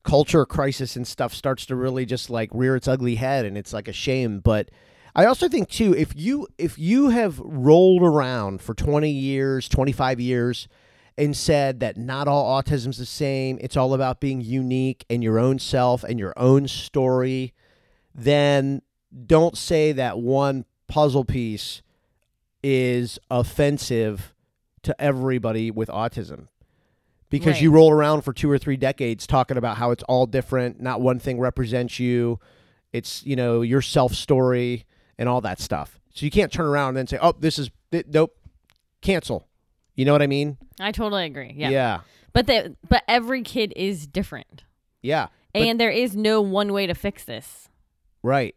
culture 0.04 0.46
crisis 0.46 0.96
and 0.96 1.06
stuff 1.08 1.34
starts 1.34 1.66
to 1.66 1.76
really 1.76 2.06
just 2.06 2.30
like 2.30 2.50
rear 2.54 2.76
its 2.76 2.88
ugly 2.88 3.16
head, 3.16 3.46
and 3.46 3.58
it's 3.58 3.74
like 3.74 3.88
a 3.88 3.94
shame. 3.94 4.40
But 4.40 4.70
I 5.16 5.26
also 5.26 5.50
think 5.50 5.70
too, 5.70 5.96
if 5.96 6.16
you 6.16 6.48
if 6.60 6.78
you 6.78 7.10
have 7.10 7.40
rolled 7.40 8.04
around 8.04 8.62
for 8.62 8.76
twenty 8.76 9.12
years, 9.12 9.68
twenty 9.68 9.92
five 9.92 10.20
years. 10.20 10.68
And 11.18 11.36
said 11.36 11.80
that 11.80 11.98
not 11.98 12.28
all 12.28 12.62
autism's 12.62 12.98
the 13.00 13.06
same. 13.06 13.58
It's 13.60 13.76
all 13.76 13.94
about 13.96 14.20
being 14.20 14.40
unique 14.40 15.04
and 15.10 15.24
your 15.24 15.40
own 15.40 15.58
self 15.58 16.04
and 16.04 16.20
your 16.20 16.34
own 16.38 16.68
story. 16.68 17.54
Then 18.14 18.84
don't 19.26 19.58
say 19.58 19.94
that 19.94 20.20
one 20.20 20.66
puzzle 20.88 21.26
piece 21.26 21.82
is 22.62 23.18
offensive 23.32 24.34
to 24.84 24.96
everybody 25.02 25.72
with 25.72 25.90
autism 25.90 26.48
because 27.30 27.54
Right. 27.56 27.62
you 27.64 27.72
roll 27.72 27.92
around 27.92 28.22
for 28.22 28.32
two 28.34 28.50
or 28.50 28.58
three 28.58 28.78
decades 28.78 29.26
talking 29.28 29.58
about 29.58 29.78
how 29.78 29.92
it's 29.92 30.04
all 30.04 30.26
different 30.26 30.80
not 30.80 31.02
one 31.02 31.20
thing 31.20 31.40
represents 31.40 32.00
you 32.00 32.40
it's 32.94 33.26
you 33.26 33.36
know 33.36 33.62
your 33.62 33.82
self 33.82 34.14
story 34.14 34.86
and 35.18 35.28
all 35.28 35.42
that 35.42 35.60
stuff 35.60 36.00
so 36.14 36.26
you 36.26 36.32
can't 36.32 36.52
turn 36.52 36.66
around 36.66 36.90
and 36.90 36.98
then 36.98 37.08
say 37.08 37.18
oh 37.22 37.34
this 37.40 37.60
is 37.60 37.70
th- 37.92 38.06
nope 38.08 38.36
cancel 39.02 39.47
you 39.98 40.06
know 40.06 40.14
what 40.14 40.22
i 40.22 40.28
mean 40.28 40.58
I 40.80 40.92
totally 40.94 41.26
agree. 41.26 41.54
Yeah. 41.58 41.70
yeah 41.70 42.00
But 42.34 42.48
the 42.48 42.76
but 42.88 43.04
every 43.08 43.42
kid 43.44 43.74
is 43.76 44.08
different. 44.08 44.64
yeah 45.02 45.28
and 45.54 45.80
there 45.80 45.90
is 45.92 46.16
no 46.16 46.40
one 46.42 46.72
way 46.72 46.88
to 46.88 46.94
fix 46.94 47.24
this. 47.26 47.68
right 48.24 48.56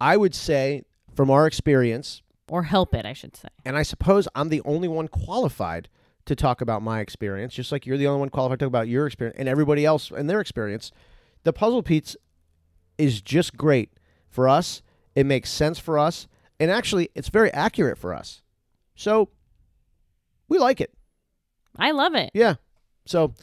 I 0.00 0.16
would 0.16 0.34
say, 0.34 0.82
from 1.14 1.30
our 1.30 1.46
experience, 1.46 2.20
or 2.48 2.64
help 2.64 2.94
it, 2.94 3.06
I 3.06 3.14
should 3.14 3.34
say. 3.36 3.48
and 3.64 3.76
I 3.76 3.82
suppose 3.82 4.28
I'm 4.34 4.50
the 4.50 4.60
only 4.66 4.88
one 4.88 5.08
qualified 5.08 5.88
to 6.26 6.34
talk 6.36 6.60
about 6.60 6.82
my 6.82 7.00
experience, 7.00 7.54
just 7.54 7.70
like 7.72 7.86
you're 7.86 7.96
the 7.96 8.06
only 8.08 8.20
one 8.20 8.28
qualified 8.28 8.58
to 8.58 8.64
talk 8.64 8.68
about 8.68 8.88
your 8.88 9.06
experience 9.06 9.36
and 9.38 9.48
everybody 9.48 9.84
else 9.86 10.10
and 10.10 10.28
their 10.28 10.40
experience. 10.40 10.90
The 11.44 11.52
puzzle 11.52 11.82
piece 11.82 12.16
is 12.98 13.22
just 13.22 13.56
great 13.56 13.90
for 14.28 14.48
us. 14.48 14.82
It 15.14 15.24
makes 15.26 15.48
sense 15.50 15.78
for 15.78 15.98
us, 15.98 16.26
and 16.60 16.70
actually, 16.70 17.08
it's 17.14 17.28
very 17.28 17.52
accurate 17.52 17.96
for 17.96 18.12
us. 18.12 18.42
So 18.96 19.30
we 20.48 20.58
like 20.58 20.80
it. 20.80 20.92
I 21.78 21.90
love 21.90 22.14
it. 22.14 22.30
Yeah. 22.34 22.54
So 23.06 23.34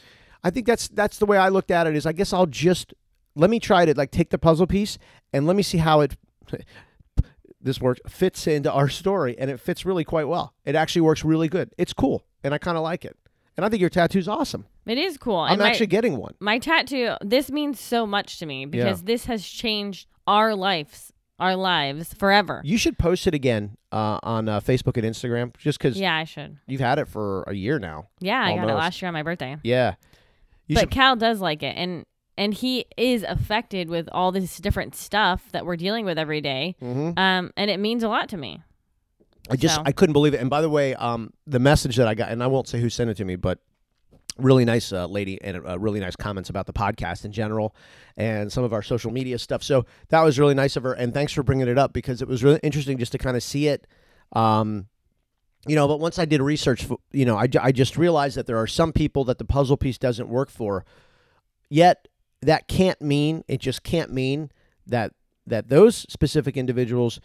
I 0.44 0.50
think 0.50 0.66
that's 0.68 0.88
that's 0.88 1.18
the 1.18 1.26
way 1.26 1.38
I 1.38 1.50
looked 1.50 1.72
at 1.72 1.88
it. 1.88 1.96
Is 1.96 2.06
I 2.06 2.12
guess 2.14 2.34
I'll 2.34 2.46
just 2.46 2.94
let 3.36 3.50
me 3.50 3.60
try 3.60 3.86
to 3.86 3.94
like 3.96 4.12
take 4.12 4.30
the 4.30 4.38
puzzle 4.38 4.68
piece 4.68 4.98
and 5.34 5.48
let 5.48 5.56
me 5.56 5.64
see 5.64 5.78
how 5.78 6.02
it 6.02 6.16
this 7.62 7.80
works 7.80 8.02
fits 8.08 8.48
into 8.48 8.72
our 8.72 8.90
story, 8.90 9.38
and 9.38 9.50
it 9.50 9.60
fits 9.60 9.86
really 9.86 10.04
quite 10.04 10.28
well. 10.28 10.54
It 10.66 10.76
actually 10.76 11.02
works 11.02 11.24
really 11.24 11.48
good. 11.48 11.74
It's 11.78 11.94
cool, 11.94 12.26
and 12.44 12.54
I 12.54 12.58
kind 12.58 12.78
of 12.78 12.84
like 12.84 13.06
it. 13.06 13.18
And 13.58 13.66
I 13.66 13.70
think 13.70 13.82
your 13.82 13.90
tattoo's 13.90 14.28
awesome. 14.28 14.66
It 14.88 14.98
is 14.98 15.18
cool. 15.18 15.36
I'm 15.38 15.54
and 15.54 15.60
my- 15.60 15.70
actually 15.70 15.88
getting 15.88 16.18
one. 16.18 16.34
my 16.40 16.58
tattoo 16.58 17.16
this 17.22 17.52
means 17.52 17.80
so 17.80 18.08
much 18.08 18.40
to 18.40 18.46
me 18.46 18.66
because 18.66 19.04
this 19.04 19.26
has 19.26 19.48
changed 19.48 20.08
our 20.26 20.56
lives 20.56 21.12
our 21.42 21.56
lives 21.56 22.14
forever 22.14 22.62
You 22.64 22.78
should 22.78 22.98
post 22.98 23.28
it 23.28 23.34
again 23.34 23.76
uh, 23.92 24.20
on 24.24 24.48
uh, 24.48 24.62
Facebook 24.62 24.96
and 24.96 25.06
Instagram, 25.06 25.56
just 25.58 25.78
because 25.80 26.00
yeah 26.00 26.16
i 26.16 26.24
should 26.24 26.58
you've 26.68 26.80
had 26.82 27.00
it 27.00 27.08
for 27.08 27.44
a 27.44 27.54
year 27.54 27.80
now. 27.80 28.08
yeah 28.20 28.42
i 28.42 28.56
got 28.56 28.70
it 28.70 28.74
last 28.74 29.02
year 29.02 29.08
on 29.08 29.14
my 29.14 29.24
birthday 29.24 29.58
Yeah. 29.64 29.96
You 30.68 30.76
but 30.76 30.82
should 30.82 30.92
cal 30.92 31.16
does 31.18 31.42
like 31.42 31.64
it 31.64 31.76
and 31.76 32.06
and 32.38 32.54
he 32.54 32.86
is 32.96 33.24
affected 33.24 33.90
with 33.90 34.08
all 34.14 34.32
this 34.32 34.58
different 34.58 34.96
stuff 34.96 35.52
that 35.52 35.66
we're 35.66 35.76
dealing 35.76 36.06
with 36.06 36.18
every 36.18 36.40
day. 36.42 36.76
Mhm. 36.82 37.18
um 37.20 37.52
and 37.58 37.70
it 37.70 37.80
means 37.80 38.04
a 38.04 38.08
lot 38.10 38.30
to 38.30 38.38
me 38.38 38.62
I 39.50 39.56
just 39.58 39.76
So- 39.76 39.84
I 39.86 39.92
couldn't 39.92 40.14
believe 40.14 40.34
it. 40.36 40.40
And 40.40 40.50
by 40.52 40.62
the 40.62 40.70
way, 40.70 40.94
um, 40.96 41.34
the 41.48 41.60
message 41.60 41.96
that 41.98 42.08
I 42.08 42.14
got, 42.14 42.30
and 42.32 42.44
I 42.44 42.48
won't 42.48 42.68
say 42.68 42.80
who 42.80 42.90
sent 42.90 43.10
it 43.10 43.16
to 43.18 43.26
me, 43.26 43.36
but 43.36 43.58
really 44.38 44.66
nice 44.66 44.92
uh, 44.92 45.06
lady 45.06 45.42
and 45.42 45.66
uh, 45.66 45.78
really 45.80 46.00
nice 46.00 46.16
comments 46.16 46.50
about 46.50 46.66
the 46.66 46.74
podcast 46.74 47.26
in 47.26 47.32
general 47.32 47.76
and 48.18 48.52
some 48.52 48.64
of 48.64 48.74
our 48.74 48.82
social 48.82 49.12
media 49.12 49.38
stuff. 49.38 49.64
So 49.64 49.86
that 50.10 50.22
was 50.22 50.40
really 50.40 50.54
nice 50.54 50.76
of 50.76 50.84
her, 50.84 50.94
and 50.94 51.14
thanks 51.14 51.34
for 51.34 51.44
bringing 51.44 51.68
it 51.68 51.78
up 51.78 51.94
because 51.94 52.22
it 52.22 52.28
was 52.28 52.44
really 52.44 52.60
interesting 52.64 52.98
just 52.98 53.12
to 53.12 53.18
kind 53.18 53.36
of 53.38 53.44
see 53.44 53.68
it. 53.68 53.88
Um, 54.34 54.88
you 55.68 55.76
know, 55.76 55.88
but 55.88 56.00
once 56.00 56.18
I 56.18 56.26
did 56.26 56.42
research, 56.42 56.88
you 57.12 57.26
know, 57.26 57.38
I, 57.38 57.48
I 57.62 57.72
just 57.72 57.98
realized 57.98 58.36
that 58.38 58.48
there 58.48 58.58
are 58.58 58.68
some 58.68 58.92
people 58.92 59.24
that 59.26 59.38
the 59.38 59.46
puzzle 59.46 59.78
piece 59.78 59.98
doesn't 59.98 60.28
work 60.28 60.50
for. 60.50 60.86
Yet 61.70 62.08
that 62.42 62.68
can't 62.68 63.02
mean 63.02 63.44
it 63.48 63.60
just 63.60 63.84
can't 63.84 64.12
mean 64.12 64.52
that 64.88 65.14
that 65.46 65.70
those 65.70 66.06
specific 66.10 66.58
individuals 66.58 67.20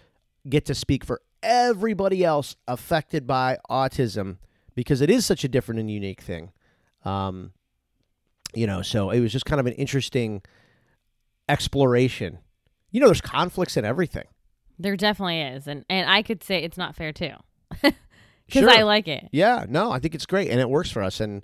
get 0.49 0.65
to 0.67 0.75
speak 0.75 1.05
for 1.05 1.21
everybody 1.43 2.25
else 2.25 2.57
affected 2.69 3.27
by 3.27 3.59
autism 3.71 4.37
because 4.75 5.01
it 5.01 5.11
is 5.11 5.25
such 5.25 5.45
a 5.45 5.49
different 5.49 5.81
and 5.81 5.91
unique 5.91 6.21
thing. 6.21 6.53
Um, 7.07 7.53
you 8.55 8.67
know, 8.67 8.83
so 8.83 9.11
it 9.11 9.21
was 9.21 9.33
just 9.33 9.45
kind 9.45 9.61
of 9.61 9.67
an 9.67 9.75
interesting 9.75 10.43
exploration. 11.49 12.39
You 12.91 13.01
know, 13.01 13.07
there's 13.07 13.21
conflicts 13.21 13.77
in 13.77 13.85
everything. 13.85 14.25
there 14.79 14.97
definitely 14.97 15.41
is 15.41 15.67
and 15.67 15.85
and 15.89 16.09
i 16.11 16.21
could 16.23 16.43
say 16.45 16.63
it's 16.63 16.77
not 16.77 16.95
fair 16.95 17.11
too 17.13 17.33
because 17.83 17.95
Sure. 18.49 18.71
i 18.71 18.83
like 18.83 19.09
it 19.09 19.29
Yeah, 19.33 19.65
no, 19.69 19.91
I 19.91 19.99
think 19.99 20.15
it's 20.15 20.27
great 20.27 20.51
and 20.51 20.61
it 20.61 20.69
works 20.69 20.91
for 20.91 21.03
us. 21.03 21.21
And 21.21 21.43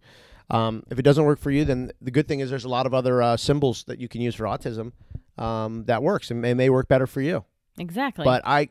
um, 0.50 0.83
if 0.90 0.99
it 0.99 1.02
doesn't 1.02 1.25
work 1.25 1.38
for 1.38 1.50
you, 1.50 1.64
then 1.64 1.90
the 2.00 2.11
good 2.11 2.28
thing 2.28 2.40
is 2.40 2.50
there's 2.50 2.64
a 2.66 2.69
lot 2.69 2.85
of 2.87 2.92
other 2.95 3.23
uh, 3.23 3.37
symbols 3.38 3.85
that 3.85 3.99
you 3.99 4.07
can 4.09 4.21
use 4.21 4.35
for 4.35 4.45
autism 4.45 4.92
um, 5.38 5.85
that 5.87 6.02
works 6.02 6.31
and 6.31 6.45
it 6.45 6.54
may 6.57 6.69
work 6.71 6.88
better 6.88 7.07
for 7.07 7.21
you. 7.23 7.45
exactly 7.78 8.25
But 8.25 8.42
I, 8.45 8.69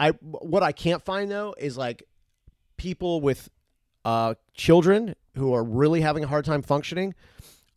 I, 0.00 0.10
what 0.20 0.62
I 0.64 0.72
can't 0.72 1.04
find 1.04 1.30
though 1.30 1.54
is 1.56 1.76
like 1.78 2.02
people 2.76 3.20
with 3.20 3.48
uh, 4.04 4.34
children 4.54 5.14
who 5.36 5.52
are 5.54 5.62
really 5.64 6.00
having 6.00 6.24
a 6.24 6.26
hard 6.26 6.44
time 6.44 6.62
functioning, 6.62 7.14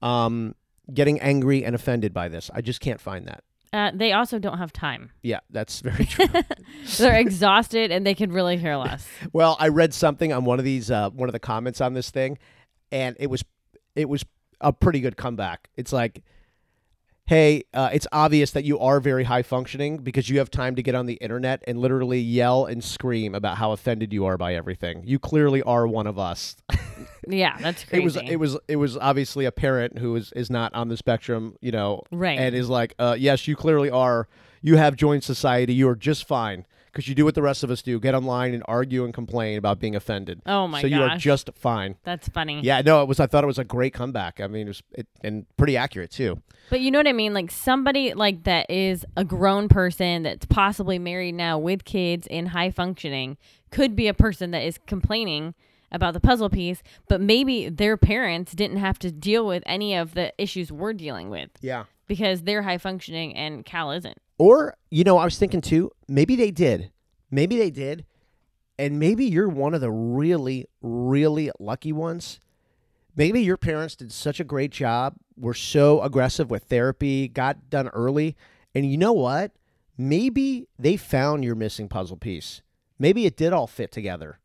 um, 0.01 0.55
getting 0.93 1.19
angry 1.19 1.63
and 1.63 1.75
offended 1.75 2.13
by 2.13 2.27
this. 2.27 2.49
I 2.53 2.61
just 2.61 2.81
can't 2.81 2.99
find 2.99 3.27
that. 3.27 3.43
uh, 3.73 3.91
they 3.93 4.13
also 4.13 4.39
don't 4.39 4.57
have 4.57 4.73
time 4.73 5.11
Yeah, 5.21 5.41
that's 5.51 5.81
very 5.81 6.05
true. 6.05 6.25
they're 6.97 7.19
exhausted 7.19 7.91
and 7.91 8.05
they 8.05 8.15
could 8.15 8.33
really 8.33 8.57
care 8.57 8.77
less 8.77 9.07
well, 9.33 9.55
I 9.59 9.67
read 9.67 9.93
something 9.93 10.33
on 10.33 10.43
one 10.45 10.57
of 10.57 10.65
these, 10.65 10.89
uh, 10.89 11.09
one 11.11 11.29
of 11.29 11.33
the 11.33 11.39
comments 11.39 11.79
on 11.79 11.93
this 11.93 12.09
thing, 12.09 12.39
and 12.91 13.15
it 13.19 13.27
was, 13.29 13.43
it 13.95 14.09
was 14.09 14.25
a 14.61 14.73
pretty 14.73 15.01
good 15.01 15.17
comeback. 15.17 15.69
It's 15.75 15.93
like, 15.93 16.23
hey, 17.29 17.63
uh, 17.75 17.91
it's 17.93 18.07
obvious 18.11 18.49
that 18.51 18.65
you 18.65 18.79
are 18.79 18.99
very 18.99 19.23
high 19.23 19.43
functioning 19.43 19.99
because 19.99 20.27
you 20.29 20.39
have 20.39 20.49
time 20.49 20.73
to 20.73 20.81
get 20.81 20.95
on 20.95 21.05
the 21.05 21.13
internet 21.13 21.63
and 21.67 21.79
literally 21.79 22.19
yell 22.19 22.65
and 22.65 22.83
scream 22.83 23.35
about 23.35 23.55
how 23.55 23.71
offended 23.71 24.11
you 24.11 24.25
are 24.25 24.35
by 24.35 24.55
everything. 24.55 25.03
You 25.05 25.19
clearly 25.19 25.61
are 25.61 25.85
one 25.85 26.07
of 26.07 26.17
us. 26.17 26.55
yeah 27.27 27.55
that's 27.59 27.83
crazy. 27.83 28.01
It 28.01 28.03
was 28.03 28.15
it 28.15 28.35
was 28.37 28.57
it 28.67 28.75
was 28.77 28.97
obviously 28.97 29.45
a 29.45 29.51
parent 29.51 29.99
who 29.99 30.15
is 30.15 30.31
is 30.31 30.49
not 30.49 30.73
on 30.73 30.87
the 30.87 30.97
spectrum, 30.97 31.55
you 31.61 31.71
know, 31.71 32.01
right 32.11 32.39
and 32.39 32.55
is 32.55 32.67
like, 32.67 32.95
uh, 32.97 33.15
yes, 33.17 33.47
you 33.47 33.55
clearly 33.55 33.91
are. 33.91 34.27
You 34.63 34.77
have 34.77 34.95
joined 34.95 35.23
society. 35.23 35.75
You 35.75 35.87
are 35.87 35.95
just 35.95 36.27
fine 36.27 36.65
because 36.99 37.07
you 37.07 37.15
do 37.15 37.23
what 37.25 37.33
the 37.35 37.41
rest 37.41 37.63
of 37.63 37.71
us 37.71 37.81
do: 37.81 37.99
get 37.99 38.13
online 38.13 38.53
and 38.53 38.61
argue 38.67 39.05
and 39.05 39.13
complain 39.13 39.57
about 39.57 39.79
being 39.79 39.95
offended. 39.95 40.41
oh 40.45 40.67
my 40.67 40.81
so 40.81 40.89
gosh 40.89 40.97
you 40.97 41.03
are 41.03 41.17
just 41.17 41.49
fine. 41.55 41.95
that's 42.03 42.27
funny 42.27 42.59
Yeah, 42.61 42.81
no, 42.81 43.01
it 43.01 43.07
was. 43.07 43.19
I 43.19 43.27
thought 43.27 43.43
it 43.43 43.47
was 43.47 43.57
a 43.59 43.63
great 43.63 43.93
comeback. 43.93 44.41
I 44.41 44.47
mean, 44.47 44.67
it 44.67 44.69
was 44.69 44.83
it, 44.93 45.07
and 45.23 45.45
pretty 45.57 45.77
accurate 45.77 46.11
too. 46.11 46.41
But 46.69 46.81
you 46.81 46.91
know 46.91 46.99
what 46.99 47.07
I 47.07 47.13
mean? 47.13 47.33
Like 47.33 47.51
somebody 47.51 48.13
like 48.13 48.43
that 48.43 48.69
is 48.69 49.05
a 49.15 49.23
grown 49.23 49.69
person 49.69 50.23
that's 50.23 50.45
possibly 50.45 50.99
married 50.99 51.35
now 51.35 51.57
with 51.57 51.85
kids 51.85 52.27
and 52.29 52.49
high 52.49 52.69
functioning 52.71 53.37
could 53.71 53.95
be 53.95 54.07
a 54.07 54.13
person 54.13 54.51
that 54.51 54.63
is 54.63 54.77
complaining 54.85 55.55
about 55.91 56.13
the 56.13 56.19
puzzle 56.19 56.49
piece, 56.49 56.83
but 57.07 57.19
maybe 57.19 57.69
their 57.69 57.97
parents 57.97 58.51
didn't 58.53 58.77
have 58.77 58.99
to 58.99 59.11
deal 59.11 59.47
with 59.47 59.63
any 59.65 59.95
of 59.95 60.13
the 60.13 60.31
issues 60.37 60.71
we're 60.71 60.93
dealing 60.93 61.29
with 61.31 61.49
Yeah. 61.61 61.85
because 62.07 62.43
they're 62.43 62.61
high 62.61 62.77
functioning 62.77 63.35
and 63.35 63.65
Cal 63.65 63.91
isn't. 63.91 64.17
Or 64.39 64.75
you 64.89 65.03
know, 65.03 65.19
I 65.19 65.25
was 65.25 65.37
thinking 65.37 65.61
too. 65.61 65.91
Maybe 66.07 66.35
they 66.35 66.49
did. 66.49 66.91
Maybe 67.29 67.57
they 67.57 67.69
did, 67.69 68.05
and 68.79 68.97
maybe 68.97 69.25
you're 69.25 69.49
one 69.49 69.75
of 69.75 69.81
the 69.81 69.91
really, 69.91 70.65
really 70.81 71.51
lucky 71.59 71.91
ones. 71.91 72.39
Maybe 73.15 73.41
your 73.41 73.57
parents 73.57 73.95
did 73.95 74.11
such 74.11 74.39
a 74.39 74.43
great 74.43 74.71
job, 74.71 75.15
were 75.37 75.53
so 75.53 76.01
aggressive 76.01 76.49
with 76.49 76.63
therapy, 76.63 77.27
got 77.27 77.69
done 77.69 77.89
early, 77.89 78.35
and 78.73 78.89
you 78.89 78.97
know 78.97 79.13
what? 79.13 79.51
Maybe 79.97 80.67
they 80.79 80.95
found 80.95 81.43
your 81.43 81.55
missing 81.55 81.89
puzzle 81.89 82.17
piece. 82.17 82.61
Maybe 82.97 83.25
it 83.25 83.35
did 83.37 83.53
all 83.53 83.67
fit 83.67 83.91
together. 83.91 84.39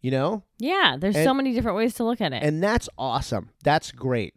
You 0.00 0.10
know? 0.10 0.44
Yeah, 0.58 0.96
there's 0.98 1.14
so 1.14 1.34
many 1.34 1.52
different 1.52 1.76
ways 1.76 1.94
to 1.94 2.04
look 2.04 2.20
at 2.20 2.32
it. 2.32 2.42
And 2.42 2.62
that's 2.62 2.88
awesome. 2.96 3.50
That's 3.62 3.92
great. 3.92 4.34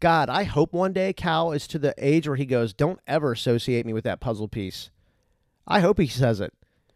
God, 0.00 0.28
I 0.28 0.44
hope 0.44 0.72
one 0.72 0.92
day 0.92 1.12
Cal 1.12 1.52
is 1.52 1.66
to 1.68 1.78
the 1.78 1.94
age 1.98 2.26
where 2.28 2.36
he 2.36 2.44
goes, 2.46 2.72
Don't 2.74 3.00
ever 3.06 3.32
associate 3.32 3.86
me 3.86 3.92
with 3.92 4.04
that 4.04 4.20
puzzle 4.20 4.48
piece. 4.48 4.90
I 5.66 5.80
hope 5.80 5.98
he 5.98 6.06
says 6.06 6.40
it. 6.40 6.52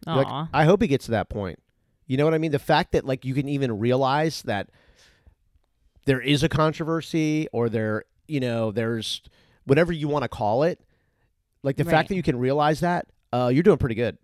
Like, 0.07 0.27
Aw. 0.27 0.49
I 0.53 0.65
hope 0.65 0.83
he 0.83 0.89
gets 0.89 1.07
to 1.07 1.11
that 1.13 1.29
point. 1.29 1.59
You 2.07 2.17
know 2.17 2.25
what 2.25 2.35
I 2.35 2.39
mean? 2.39 2.53
The 2.53 2.59
fact 2.59 2.93
that 2.93 3.05
like 3.05 3.25
you 3.25 3.35
can 3.35 3.49
even 3.49 3.79
realize 3.79 4.43
that 4.43 4.69
there 6.07 6.21
is 6.21 6.43
a 6.43 6.49
controversy 6.49 7.49
or 7.53 7.69
there, 7.69 8.05
you 8.27 8.41
know, 8.41 8.71
there's 8.73 9.23
whatever 9.65 9.93
you 9.93 10.09
want 10.09 10.23
to 10.23 10.29
call 10.29 10.63
it. 10.63 10.81
Like 11.63 11.77
the 11.77 11.85
Right. 11.85 11.91
fact 11.91 12.09
that 12.09 12.15
you 12.15 12.23
can 12.23 12.39
realize 12.39 12.81
that, 12.81 13.07
uh, 13.33 13.51
you're 13.53 13.63
doing 13.63 13.79
pretty 13.79 13.95
good. 13.95 14.17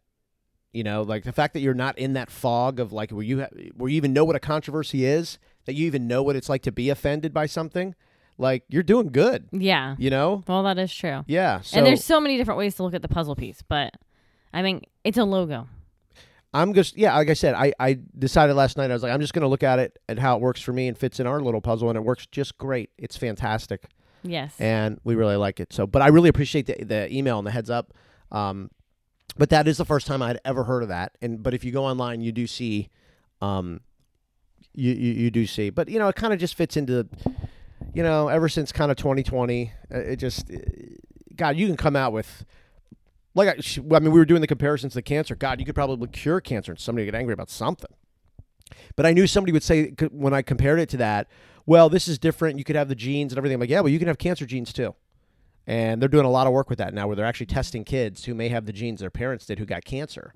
You 0.73 0.83
know, 0.83 1.03
like 1.03 1.25
the 1.25 1.33
fact 1.33 1.55
that 1.55 1.61
you're 1.61 1.75
not 1.75 1.99
in 1.99 2.15
that 2.15 2.31
fog 2.31 2.81
of 2.81 2.93
like 2.93 3.11
where 3.11 3.23
you 3.23 3.41
ha- 3.43 3.49
where 3.77 3.89
you 3.91 3.97
even 3.97 4.13
know 4.13 4.25
what 4.25 4.35
a 4.35 4.41
controversy 4.41 5.05
is, 5.05 5.39
that 5.67 5.75
you 5.75 5.87
even 5.87 6.09
know 6.09 6.23
what 6.23 6.37
it's 6.37 6.49
like 6.49 6.63
to 6.63 6.73
be 6.73 6.91
offended 6.91 7.33
by 7.33 7.47
something. 7.47 7.95
Like 8.39 8.65
you're 8.69 8.83
doing 8.83 9.09
good. 9.09 9.49
yeah. 9.53 9.95
You 9.99 10.11
know? 10.11 10.43
Well, 10.49 10.63
that 10.65 10.79
is 10.79 10.93
true. 10.93 11.25
Yeah. 11.27 11.61
So 11.61 11.79
and 11.79 11.87
there's 11.87 12.05
so 12.05 12.21
many 12.21 12.37
different 12.37 12.59
ways 12.59 12.75
to 12.77 12.83
look 12.83 12.95
at 12.95 13.03
the 13.03 13.09
puzzle 13.09 13.37
piece, 13.37 13.63
but 13.63 13.95
I 14.53 14.63
mean, 14.63 14.83
it's 15.05 15.19
a 15.19 15.25
logo. 15.25 15.69
I'm 16.53 16.73
just 16.75 16.97
yeah, 16.97 17.17
like 17.17 17.31
I 17.31 17.35
said, 17.35 17.55
I, 17.55 17.73
I 17.81 17.99
decided 18.17 18.55
last 18.55 18.77
night 18.77 18.91
I 18.91 18.95
was 18.95 19.03
like, 19.03 19.13
I'm 19.13 19.21
just 19.21 19.35
gonna 19.35 19.49
look 19.49 19.65
at 19.65 19.79
it 19.81 19.99
and 20.09 20.19
how 20.19 20.37
it 20.37 20.41
works 20.41 20.61
for 20.61 20.73
me 20.73 20.87
and 20.89 20.97
fits 20.97 21.19
in 21.19 21.27
our 21.27 21.41
little 21.41 21.61
puzzle 21.61 21.89
and 21.89 21.97
it 21.97 22.03
works 22.03 22.27
just 22.27 22.57
great. 22.59 22.91
It's 22.97 23.17
fantastic. 23.17 23.87
Yes. 24.23 24.55
And 24.61 25.01
we 25.05 25.17
really 25.17 25.37
like 25.37 25.59
it. 25.61 25.73
So 25.73 25.87
but 25.87 26.03
I 26.03 26.09
really 26.09 26.29
appreciate 26.29 26.67
the 26.67 26.85
the 26.85 27.13
email 27.13 27.39
and 27.39 27.47
the 27.47 27.51
heads 27.51 27.71
up. 27.71 27.93
Um 28.31 28.71
but 29.37 29.51
that 29.51 29.67
is 29.67 29.79
the 29.79 29.85
first 29.85 30.07
time 30.07 30.23
I'd 30.23 30.39
ever 30.45 30.65
heard 30.65 30.83
of 30.85 30.89
that. 30.91 31.19
And 31.21 31.43
but 31.43 31.55
if 31.55 31.65
you 31.65 31.73
go 31.73 31.85
online 31.85 32.21
you 32.21 32.31
do 32.33 32.47
see 32.47 32.89
um 33.43 33.81
you 34.75 34.93
you, 34.93 35.13
you 35.13 35.31
do 35.31 35.47
see. 35.47 35.71
But 35.71 35.89
you 35.89 35.99
know, 35.99 36.09
it 36.09 36.15
kind 36.17 36.33
of 36.33 36.39
just 36.39 36.55
fits 36.55 36.77
into 36.77 37.09
you 37.93 38.03
know, 38.03 38.29
ever 38.29 38.49
since 38.49 38.73
kind 38.73 38.91
of 38.91 38.97
2020, 38.97 39.73
uh, 39.93 39.99
it 39.99 40.17
just 40.17 40.51
uh, 40.51 40.57
God, 41.37 41.57
you 41.57 41.67
can 41.67 41.77
come 41.77 41.97
out 41.97 42.13
with 42.13 42.45
like 43.35 43.49
I, 43.49 43.81
I 43.97 43.99
mean, 44.01 44.13
we 44.13 44.19
were 44.19 44.25
doing 44.25 44.41
the 44.41 44.47
comparisons 44.47 44.95
to 44.95 45.03
cancer. 45.03 45.35
God, 45.35 45.59
you 45.61 45.67
could 45.67 45.75
probably 45.75 46.09
cure 46.09 46.41
cancer, 46.41 46.73
and 46.73 46.79
somebody 46.81 47.05
get 47.05 47.15
angry 47.15 47.35
about 47.35 47.51
something. 47.51 47.91
But 48.97 49.07
I 49.07 49.13
knew 49.13 49.27
somebody 49.27 49.53
would 49.53 49.63
say 49.63 49.93
when 50.11 50.33
I 50.33 50.43
compared 50.43 50.79
it 50.81 50.89
to 50.91 50.97
that, 50.99 51.29
well, 51.67 51.89
this 51.89 52.07
is 52.09 52.19
different. 52.19 52.59
You 52.59 52.65
could 52.65 52.77
have 52.77 52.89
the 52.89 52.95
genes 52.95 53.33
and 53.33 53.39
everything. 53.39 53.55
I'm 53.55 53.61
like, 53.61 53.71
yeah, 53.71 53.81
well, 53.81 53.89
you 53.91 53.99
can 53.99 54.09
have 54.09 54.19
cancer 54.19 54.47
genes 54.47 54.73
too. 54.73 54.95
and 55.67 56.01
they're 56.01 56.09
doing 56.09 56.27
a 56.27 56.31
lot 56.31 56.47
of 56.47 56.53
work 56.53 56.69
with 56.71 56.79
that 56.79 56.93
now, 56.95 57.07
where 57.07 57.17
they're 57.17 57.25
actually 57.27 57.47
testing 57.47 57.85
kids 57.85 58.25
who 58.25 58.35
may 58.35 58.49
have 58.51 58.67
the 58.67 58.73
genes 58.73 59.01
their 59.01 59.11
parents 59.11 59.47
did 59.47 59.59
who 59.59 59.65
got 59.67 59.85
cancer. 59.85 60.33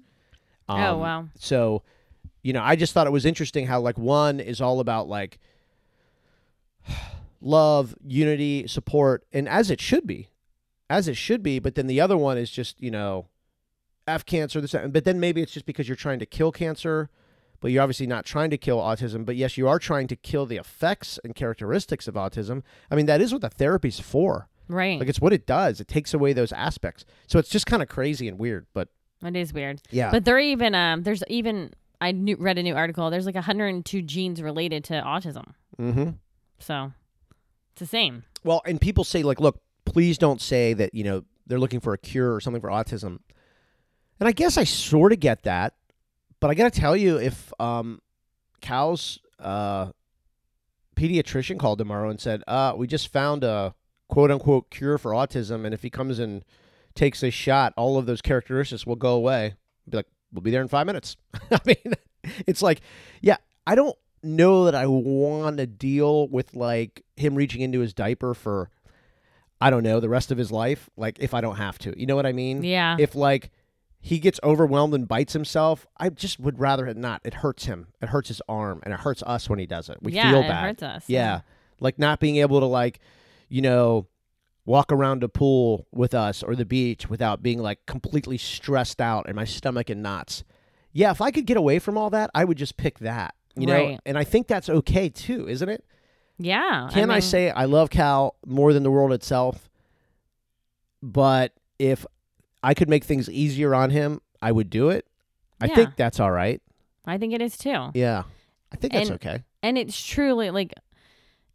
oh 0.69 0.75
Um, 0.75 1.01
wow. 1.01 1.29
So, 1.39 1.83
you 2.43 2.53
know, 2.53 2.63
I 2.63 2.77
just 2.77 2.93
thought 2.95 3.07
it 3.07 3.11
was 3.13 3.25
interesting 3.27 3.67
how 3.67 3.81
like 3.81 3.99
one 3.99 4.41
is 4.41 4.61
all 4.61 4.81
about 4.81 5.09
like 5.09 5.39
love, 7.41 7.95
unity, 8.05 8.67
support, 8.67 9.25
and 9.33 9.49
as 9.49 9.71
it 9.71 9.81
should 9.81 10.07
be, 10.07 10.29
as 10.91 11.09
it 11.09 11.17
should 11.17 11.43
be. 11.43 11.59
But 11.59 11.75
then 11.75 11.87
the 11.87 12.01
other 12.01 12.17
one 12.17 12.39
is 12.39 12.51
just 12.51 12.81
you 12.81 12.91
know, 12.91 13.27
f 14.07 14.25
cancer. 14.25 14.61
This, 14.61 14.75
but 14.89 15.05
then 15.05 15.21
maybe 15.21 15.43
it's 15.43 15.53
just 15.53 15.67
because 15.67 15.89
you're 15.89 15.97
trying 15.97 16.19
to 16.19 16.27
kill 16.27 16.53
cancer, 16.53 17.11
but 17.61 17.71
you're 17.71 17.83
obviously 17.83 18.07
not 18.07 18.25
trying 18.25 18.51
to 18.51 18.59
kill 18.59 18.79
autism. 18.79 19.25
But 19.25 19.37
yes, 19.37 19.57
you 19.57 19.69
are 19.69 19.79
trying 19.79 20.09
to 20.09 20.17
kill 20.17 20.47
the 20.47 20.57
effects 20.57 21.19
and 21.25 21.35
characteristics 21.35 22.09
of 22.09 22.15
autism. 22.15 22.63
I 22.91 22.97
mean, 22.97 23.07
that 23.07 23.21
is 23.21 23.33
what 23.33 23.43
the 23.43 23.51
therapy's 23.51 24.01
for. 24.01 24.49
Right. 24.69 24.99
Like 24.99 25.09
it's 25.09 25.21
what 25.21 25.33
it 25.33 25.47
does. 25.47 25.81
It 25.81 25.89
takes 25.89 26.13
away 26.13 26.33
those 26.33 26.53
aspects. 26.53 27.05
So 27.27 27.39
it's 27.39 27.49
just 27.49 27.67
kind 27.67 27.83
of 27.83 27.89
crazy 27.89 28.29
and 28.29 28.39
weird. 28.39 28.67
But 28.75 28.89
it 29.25 29.35
is 29.35 29.53
weird. 29.53 29.81
yeah, 29.91 30.11
But 30.11 30.25
there 30.25 30.39
even 30.39 30.75
um 30.75 31.03
there's 31.03 31.23
even 31.29 31.73
I 32.01 32.13
knew, 32.13 32.37
read 32.39 32.59
a 32.59 32.63
new 32.63 32.77
article. 32.77 33.11
There's 33.11 33.27
like 33.27 33.35
102 33.35 34.03
genes 34.03 34.41
related 34.41 34.85
to 34.85 34.95
autism. 34.95 35.55
mm-hmm. 35.79 36.11
So 36.61 36.93
it's 37.81 37.91
the 37.91 37.97
same. 37.97 38.25
Well, 38.43 38.61
and 38.67 38.81
people 38.81 39.05
say 39.05 39.23
like, 39.23 39.41
look, 39.41 39.61
please 39.85 40.19
don't 40.19 40.41
say 40.41 40.73
that 40.75 40.95
you 40.95 41.05
know 41.05 41.25
they're 41.47 41.61
looking 41.61 41.81
for 41.81 41.93
a 41.93 41.99
cure 41.99 42.35
or 42.35 42.41
something 42.41 42.61
for 42.61 42.71
autism. 42.71 43.21
And 44.19 44.29
I 44.29 44.33
guess 44.33 44.57
I 44.57 44.65
sort 44.65 45.13
of 45.13 45.21
get 45.21 45.45
that, 45.45 45.75
but 46.41 46.51
I 46.51 46.55
got 46.55 46.73
to 46.73 46.81
tell 46.81 46.97
you, 46.97 47.19
if 47.19 47.53
um, 47.61 48.01
Cal's 48.61 49.21
uh, 49.39 49.93
pediatrician 50.97 51.57
called 51.61 51.79
tomorrow 51.79 52.11
and 52.11 52.21
said, 52.21 52.43
uh, 52.49 52.75
"We 52.77 52.89
just 52.89 53.13
found 53.13 53.45
a 53.45 53.75
quote 54.09 54.33
unquote 54.33 54.71
cure 54.71 54.99
for 54.99 55.13
autism, 55.13 55.65
and 55.65 55.73
if 55.73 55.83
he 55.83 55.91
comes 55.91 56.19
and 56.19 56.45
takes 56.97 57.23
a 57.23 57.31
shot, 57.31 57.75
all 57.77 57.97
of 57.97 58.07
those 58.07 58.21
characteristics 58.21 58.87
will 58.87 58.97
go 58.97 59.15
away," 59.15 59.55
I'd 59.87 59.91
be 59.91 59.97
like, 59.99 60.09
"We'll 60.33 60.43
be 60.43 60.51
there 60.51 60.63
in 60.63 60.69
five 60.69 60.87
minutes." 60.87 61.17
I 61.53 61.61
mean, 61.65 61.95
it's 62.45 62.61
like, 62.61 62.81
yeah, 63.21 63.37
I 63.69 63.77
don't 63.77 63.97
know 64.23 64.65
that 64.65 64.75
I 64.75 64.87
want 64.87 65.59
to 65.59 65.67
deal 65.67 66.29
with 66.29 66.55
like 66.55 67.05
him 67.17 67.35
reaching 67.35 67.61
into 67.61 67.81
his 67.81 67.95
diaper 67.95 68.35
for 68.35 68.71
I 69.61 69.71
don't 69.71 69.83
know 69.83 70.01
the 70.01 70.09
rest 70.09 70.31
of 70.31 70.39
his 70.39 70.53
life 70.53 70.89
like 70.97 71.19
if 71.21 71.35
I 71.35 71.41
don't 71.41 71.57
have 71.57 71.79
to. 71.81 71.99
You 71.99 72.07
know 72.07 72.17
what 72.17 72.27
I 72.27 72.33
mean? 72.33 72.63
Yeah. 72.63 72.97
If 72.99 73.15
like 73.15 73.51
he 74.01 74.19
gets 74.19 74.39
overwhelmed 74.43 74.95
and 74.95 75.09
bites 75.09 75.33
himself, 75.33 75.87
I 75.97 76.11
just 76.11 76.39
would 76.39 76.61
rather 76.61 76.87
it 76.87 76.97
not. 76.97 77.21
It 77.25 77.35
hurts 77.35 77.65
him. 77.65 77.89
It 78.01 78.11
hurts 78.11 78.29
his 78.29 78.41
arm 78.49 78.81
and 78.85 78.95
it 78.95 79.01
hurts 79.01 79.23
us 79.25 79.49
when 79.49 79.59
he 79.59 79.67
does 79.67 79.89
it. 79.89 79.99
We 80.01 80.13
yeah, 80.13 80.31
feel 80.31 80.41
it 80.41 80.49
bad. 80.49 80.63
hurts 80.63 80.83
us. 80.83 81.05
Yeah. 81.09 81.41
Like 81.81 81.99
not 81.99 82.21
being 82.21 82.37
able 82.37 82.61
to 82.61 82.67
like, 82.67 83.01
you 83.49 83.63
know, 83.63 84.07
walk 84.65 84.93
around 84.93 85.25
a 85.25 85.29
pool 85.29 85.87
with 85.93 86.15
us 86.15 86.43
or 86.43 86.55
the 86.55 86.67
beach 86.67 87.09
without 87.09 87.43
being 87.43 87.59
like 87.59 87.87
completely 87.87 88.37
stressed 88.37 89.01
out 89.01 89.27
and 89.27 89.35
my 89.35 89.45
stomach 89.45 89.89
in 89.91 90.03
knots. 90.03 90.45
Yeah, 90.93 91.11
if 91.11 91.21
I 91.21 91.31
could 91.31 91.47
get 91.47 91.57
away 91.57 91.79
from 91.79 91.97
all 91.97 92.11
that, 92.11 92.31
I 92.35 92.45
would 92.45 92.59
just 92.59 92.77
pick 92.77 92.99
that. 93.01 93.35
You 93.57 93.67
know? 93.67 93.75
Right. 93.75 94.01
And 94.07 94.17
I 94.19 94.25
think 94.25 94.47
that's 94.47 94.69
okay 94.69 95.09
too, 95.09 95.49
isn't 95.49 95.69
it? 95.69 95.85
Yeah. 96.39 96.89
Can 96.93 97.11
I, 97.11 97.15
mean, 97.15 97.23
say 97.23 97.51
I 97.51 97.65
love 97.65 97.91
Cal 97.91 98.37
more 98.47 98.73
than 98.73 98.83
the 98.85 98.91
world 98.91 99.13
itself? 99.13 99.69
But 101.03 101.53
if 101.79 102.07
I 102.63 102.75
could 102.75 102.89
make 102.89 103.05
things 103.05 103.29
easier 103.31 103.75
on 103.75 103.91
him, 103.91 104.21
I 104.43 104.53
would 104.53 104.71
do 104.71 104.91
it. 104.91 105.07
I 105.61 105.67
Yeah. 105.67 105.75
think 105.75 105.97
that's 105.97 106.21
all 106.21 106.31
right. 106.31 106.61
I 107.07 107.19
think 107.19 107.33
it 107.33 107.43
is 107.43 107.57
too. 107.57 107.91
Yeah. 107.95 108.25
I 108.73 108.77
think 108.77 108.93
that's 108.93 109.09
And- 109.11 109.17
okay. 109.17 109.43
And 109.63 109.77
it's 109.79 110.01
truly 110.05 110.51
like 110.51 110.75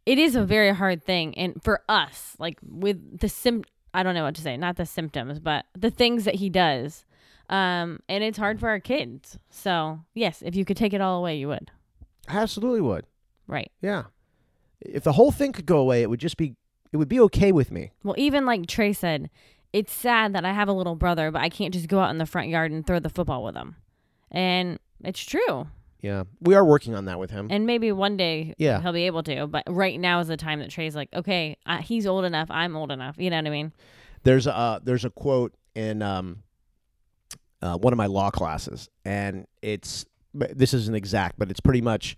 it 0.04 0.18
is 0.18 0.36
a 0.36 0.44
very 0.44 0.74
hard 0.74 1.02
thing 1.02 1.36
and 1.38 1.62
for 1.62 1.82
us 1.88 2.36
like 2.38 2.58
with 2.62 3.20
the 3.20 3.28
sim 3.28 3.64
I 3.94 4.02
don't 4.02 4.14
know 4.14 4.24
what 4.24 4.34
to 4.34 4.42
say, 4.42 4.56
not 4.56 4.76
the 4.76 4.84
symptoms, 4.84 5.38
but 5.38 5.64
the 5.78 5.90
things 5.90 6.24
that 6.24 6.34
he 6.36 6.50
does. 6.50 7.04
Um 7.48 8.00
and 8.08 8.22
it's 8.24 8.36
hard 8.36 8.60
for 8.60 8.68
our 8.68 8.80
kids. 8.80 9.38
So, 9.50 10.00
yes, 10.14 10.42
if 10.44 10.54
you 10.56 10.64
could 10.66 10.76
take 10.76 10.92
it 10.92 11.00
all 11.00 11.18
away, 11.18 11.36
you 11.38 11.48
would. 11.48 11.70
I 12.28 12.38
absolutely 12.38 12.80
would. 12.80 13.06
Right. 13.46 13.70
Yeah. 13.82 14.04
If 14.80 15.04
the 15.04 15.12
whole 15.12 15.30
thing 15.32 15.52
could 15.52 15.66
go 15.66 15.78
away, 15.78 16.02
it 16.02 16.10
would 16.10 16.20
just 16.20 16.36
be 16.36 16.54
it 16.92 16.96
would 16.96 17.08
be 17.08 17.20
okay 17.20 17.50
with 17.52 17.70
me. 17.70 17.90
Well, 18.04 18.14
even 18.18 18.46
like 18.46 18.66
Trey 18.66 18.92
said, 18.92 19.28
it's 19.72 19.92
sad 19.92 20.32
that 20.34 20.44
I 20.44 20.52
have 20.52 20.68
a 20.68 20.72
little 20.72 20.94
brother, 20.94 21.30
but 21.30 21.42
I 21.42 21.48
can't 21.48 21.74
just 21.74 21.88
go 21.88 21.98
out 21.98 22.10
in 22.10 22.18
the 22.18 22.26
front 22.26 22.48
yard 22.48 22.70
and 22.70 22.86
throw 22.86 23.00
the 23.00 23.08
football 23.10 23.42
with 23.42 23.56
him. 23.56 23.76
And 24.30 24.78
it's 25.02 25.22
true. 25.24 25.66
Yeah. 26.00 26.24
We 26.40 26.54
are 26.54 26.64
working 26.64 26.94
on 26.94 27.06
that 27.06 27.18
with 27.18 27.30
him. 27.30 27.48
And 27.50 27.66
maybe 27.66 27.90
one 27.90 28.16
day 28.16 28.54
Yeah. 28.58 28.80
he'll 28.82 28.92
be 28.92 29.06
able 29.06 29.22
to. 29.24 29.46
But 29.46 29.64
right 29.68 29.98
now 29.98 30.20
is 30.20 30.28
the 30.28 30.36
time 30.36 30.60
that 30.60 30.70
Trey's 30.70 30.94
like, 30.94 31.08
okay, 31.14 31.56
uh, 31.66 31.78
he's 31.78 32.06
old 32.06 32.24
enough. 32.24 32.48
I'm 32.50 32.76
old 32.76 32.92
enough. 32.92 33.16
You 33.18 33.30
know 33.30 33.36
what 33.38 33.46
I 33.46 33.50
mean? 33.50 33.72
There's 34.22 34.46
a 34.46 34.80
there's 34.84 35.04
a 35.04 35.10
quote 35.10 35.54
in 35.74 36.00
um 36.02 36.42
uh, 37.62 37.76
one 37.78 37.92
of 37.92 37.96
my 37.96 38.06
law 38.06 38.30
classes, 38.30 38.88
and 39.04 39.46
it's 39.62 40.04
this 40.34 40.74
isn't 40.74 40.94
exact, 40.96 41.38
but 41.38 41.50
it's 41.50 41.60
pretty 41.60 41.80
much 41.80 42.16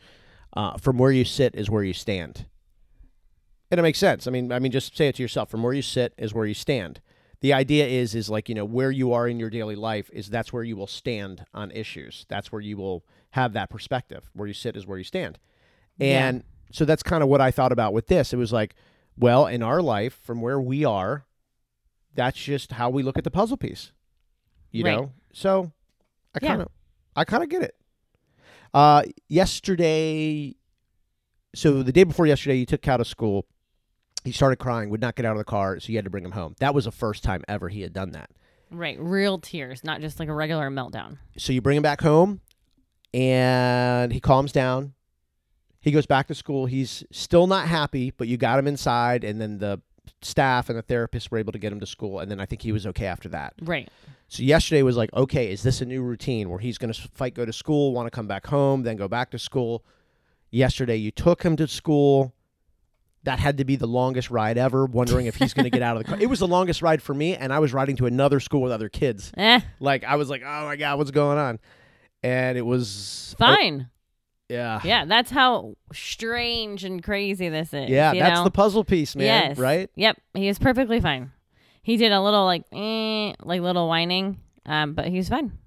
uh, 0.54 0.76
from 0.78 0.98
where 0.98 1.12
you 1.12 1.24
sit 1.24 1.54
is 1.54 1.68
where 1.70 1.84
you 1.84 1.92
stand, 1.92 2.46
and 3.70 3.78
it 3.78 3.82
makes 3.82 3.98
sense. 3.98 4.26
I 4.26 4.30
mean, 4.30 4.52
I 4.52 4.58
mean, 4.58 4.72
just 4.72 4.96
say 4.96 5.08
it 5.08 5.16
to 5.16 5.22
yourself: 5.22 5.50
from 5.50 5.62
where 5.62 5.72
you 5.74 5.82
sit 5.82 6.14
is 6.16 6.32
where 6.34 6.46
you 6.46 6.54
stand. 6.54 7.00
The 7.42 7.52
idea 7.52 7.86
is 7.86 8.14
is 8.14 8.30
like 8.30 8.48
you 8.48 8.54
know 8.54 8.64
where 8.64 8.90
you 8.90 9.12
are 9.12 9.28
in 9.28 9.38
your 9.38 9.50
daily 9.50 9.76
life 9.76 10.08
is 10.12 10.28
that's 10.30 10.52
where 10.52 10.62
you 10.62 10.76
will 10.76 10.86
stand 10.86 11.44
on 11.52 11.70
issues. 11.70 12.24
That's 12.28 12.50
where 12.50 12.62
you 12.62 12.76
will 12.78 13.04
have 13.30 13.52
that 13.52 13.68
perspective. 13.70 14.30
Where 14.32 14.48
you 14.48 14.54
sit 14.54 14.76
is 14.76 14.86
where 14.86 14.96
you 14.98 15.04
stand, 15.04 15.38
Yeah. 15.98 16.28
and 16.28 16.44
so 16.72 16.84
that's 16.84 17.02
kind 17.02 17.22
of 17.22 17.28
what 17.28 17.40
I 17.40 17.50
thought 17.50 17.72
about 17.72 17.92
with 17.92 18.06
this. 18.08 18.32
It 18.32 18.36
was 18.38 18.52
like, 18.52 18.74
well, 19.16 19.46
in 19.46 19.62
our 19.62 19.80
life, 19.82 20.18
from 20.24 20.40
where 20.40 20.60
we 20.60 20.84
are, 20.84 21.26
that's 22.14 22.38
just 22.38 22.72
how 22.72 22.88
we 22.90 23.02
look 23.02 23.18
at 23.18 23.24
the 23.24 23.30
puzzle 23.30 23.56
piece. 23.58 23.92
You 24.72 24.84
Right. 24.84 24.96
know? 24.96 25.12
So 25.32 25.72
I 26.34 26.40
kind 26.40 26.62
of 26.62 26.68
I 27.14 27.24
kind 27.24 27.42
of 27.42 27.48
get 27.50 27.62
it. 27.62 27.75
Uh 28.74 29.02
yesterday 29.28 30.54
so 31.54 31.82
the 31.82 31.92
day 31.92 32.04
before 32.04 32.26
yesterday 32.26 32.56
you 32.56 32.66
took 32.66 32.82
Cal 32.82 32.98
to 32.98 33.04
school. 33.04 33.46
He 34.24 34.32
started 34.32 34.56
crying, 34.56 34.90
would 34.90 35.00
not 35.00 35.14
get 35.14 35.24
out 35.24 35.32
of 35.32 35.38
the 35.38 35.44
car, 35.44 35.78
so 35.80 35.90
you 35.90 35.96
had 35.96 36.04
to 36.04 36.10
bring 36.10 36.24
him 36.24 36.32
home. 36.32 36.54
That 36.58 36.74
was 36.74 36.84
the 36.84 36.90
first 36.90 37.22
time 37.22 37.44
ever 37.48 37.68
he 37.68 37.80
had 37.80 37.92
done 37.92 38.10
that. 38.10 38.30
Right. 38.70 38.98
Real 39.00 39.38
tears, 39.38 39.84
not 39.84 40.00
just 40.00 40.18
like 40.18 40.28
a 40.28 40.34
regular 40.34 40.68
meltdown. 40.70 41.18
So 41.38 41.52
you 41.52 41.62
bring 41.62 41.76
him 41.76 41.82
back 41.82 42.00
home 42.00 42.40
and 43.14 44.12
he 44.12 44.20
calms 44.20 44.52
down. 44.52 44.94
He 45.80 45.92
goes 45.92 46.06
back 46.06 46.26
to 46.26 46.34
school. 46.34 46.66
He's 46.66 47.04
still 47.12 47.46
not 47.46 47.68
happy, 47.68 48.10
but 48.10 48.26
you 48.26 48.36
got 48.36 48.58
him 48.58 48.66
inside 48.66 49.22
and 49.22 49.40
then 49.40 49.58
the 49.58 49.80
staff 50.22 50.68
and 50.68 50.78
the 50.78 50.82
therapist 50.82 51.30
were 51.30 51.38
able 51.38 51.52
to 51.52 51.58
get 51.58 51.72
him 51.72 51.80
to 51.80 51.86
school 51.86 52.18
and 52.20 52.30
then 52.30 52.40
I 52.40 52.46
think 52.46 52.62
he 52.62 52.72
was 52.72 52.86
okay 52.88 53.06
after 53.06 53.28
that. 53.30 53.54
Right. 53.62 53.88
So 54.28 54.42
yesterday 54.42 54.82
was 54.82 54.96
like, 54.96 55.12
okay, 55.14 55.52
is 55.52 55.62
this 55.62 55.80
a 55.80 55.86
new 55.86 56.02
routine 56.02 56.50
where 56.50 56.58
he's 56.58 56.78
going 56.78 56.92
to 56.92 57.00
fight, 57.08 57.34
go 57.34 57.44
to 57.44 57.52
school, 57.52 57.92
want 57.92 58.06
to 58.06 58.10
come 58.10 58.26
back 58.26 58.46
home, 58.46 58.82
then 58.82 58.96
go 58.96 59.06
back 59.08 59.30
to 59.30 59.38
school? 59.38 59.84
Yesterday, 60.50 60.96
you 60.96 61.10
took 61.10 61.42
him 61.42 61.56
to 61.56 61.68
school. 61.68 62.32
That 63.24 63.38
had 63.40 63.58
to 63.58 63.64
be 63.64 63.74
the 63.76 63.86
longest 63.88 64.30
ride 64.30 64.56
ever, 64.56 64.86
wondering 64.86 65.26
if 65.26 65.34
he's 65.36 65.52
going 65.52 65.64
to 65.64 65.70
get 65.70 65.82
out 65.82 65.96
of 65.96 66.02
the 66.04 66.08
car. 66.08 66.18
It 66.20 66.26
was 66.26 66.38
the 66.38 66.46
longest 66.46 66.80
ride 66.82 67.02
for 67.02 67.12
me, 67.12 67.34
and 67.36 67.52
I 67.52 67.58
was 67.58 67.72
riding 67.72 67.96
to 67.96 68.06
another 68.06 68.38
school 68.40 68.62
with 68.62 68.70
other 68.72 68.88
kids. 68.88 69.32
Eh, 69.36 69.60
Like, 69.80 70.04
I 70.04 70.14
was 70.16 70.30
like, 70.30 70.42
oh 70.46 70.64
my 70.66 70.76
God, 70.76 70.98
what's 70.98 71.10
going 71.10 71.36
on? 71.36 71.58
And 72.22 72.56
it 72.56 72.62
was 72.62 73.34
fine. 73.38 73.90
Yeah. 74.48 74.80
yeah, 74.84 75.04
that's 75.04 75.30
how 75.30 75.76
strange 75.92 76.84
and 76.84 77.02
crazy 77.02 77.48
this 77.48 77.72
is. 77.72 77.90
Yeah, 77.90 78.14
that's 78.14 78.40
know? 78.40 78.44
the 78.44 78.50
puzzle 78.50 78.84
piece, 78.84 79.16
man. 79.16 79.50
Yes. 79.50 79.58
Right? 79.58 79.90
Yep. 79.96 80.20
He 80.34 80.48
is 80.48 80.58
perfectly 80.58 81.00
fine. 81.00 81.32
He 81.82 81.96
did 81.96 82.12
a 82.12 82.20
little 82.20 82.44
like 82.44 82.64
eh, 82.72 83.32
like 83.42 83.60
little 83.60 83.88
whining, 83.88 84.40
um, 84.64 84.94
but 84.94 85.06
he 85.06 85.16
was 85.16 85.28
fine. 85.28 85.58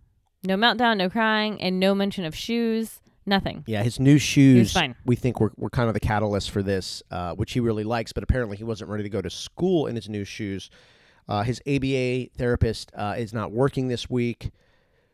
No 0.44 0.56
meltdown, 0.56 0.98
no 0.98 1.10
crying, 1.10 1.62
and 1.62 1.80
no 1.80 1.94
mention 1.94 2.26
of 2.26 2.36
shoes. 2.36 3.02
Nothing. 3.26 3.64
Yeah, 3.68 3.84
his 3.84 4.00
new 4.00 4.18
shoes. 4.18 4.74
fine. 4.74 4.96
We 5.06 5.16
think 5.16 5.40
were, 5.40 5.52
were 5.56 5.70
kind 5.70 5.88
of 5.88 5.94
the 5.94 6.00
catalyst 6.00 6.50
for 6.50 6.64
this, 6.64 7.04
uh, 7.12 7.36
which 7.36 7.52
he 7.52 7.60
really 7.60 7.84
likes. 7.84 8.12
But 8.12 8.24
apparently, 8.24 8.58
he 8.58 8.64
wasn't 8.64 8.90
ready 8.90 9.04
to 9.04 9.10
go 9.10 9.22
to 9.22 9.30
school 9.30 9.88
in 9.88 9.96
his 9.96 10.10
new 10.10 10.26
shoes. 10.26 10.70
Uh, 11.28 11.44
his 11.44 11.62
ABA 11.68 12.30
therapist 12.38 12.92
uh, 12.96 13.16
is 13.18 13.34
not 13.34 13.52
working 13.52 13.88
this 13.88 14.10
week, 14.10 14.52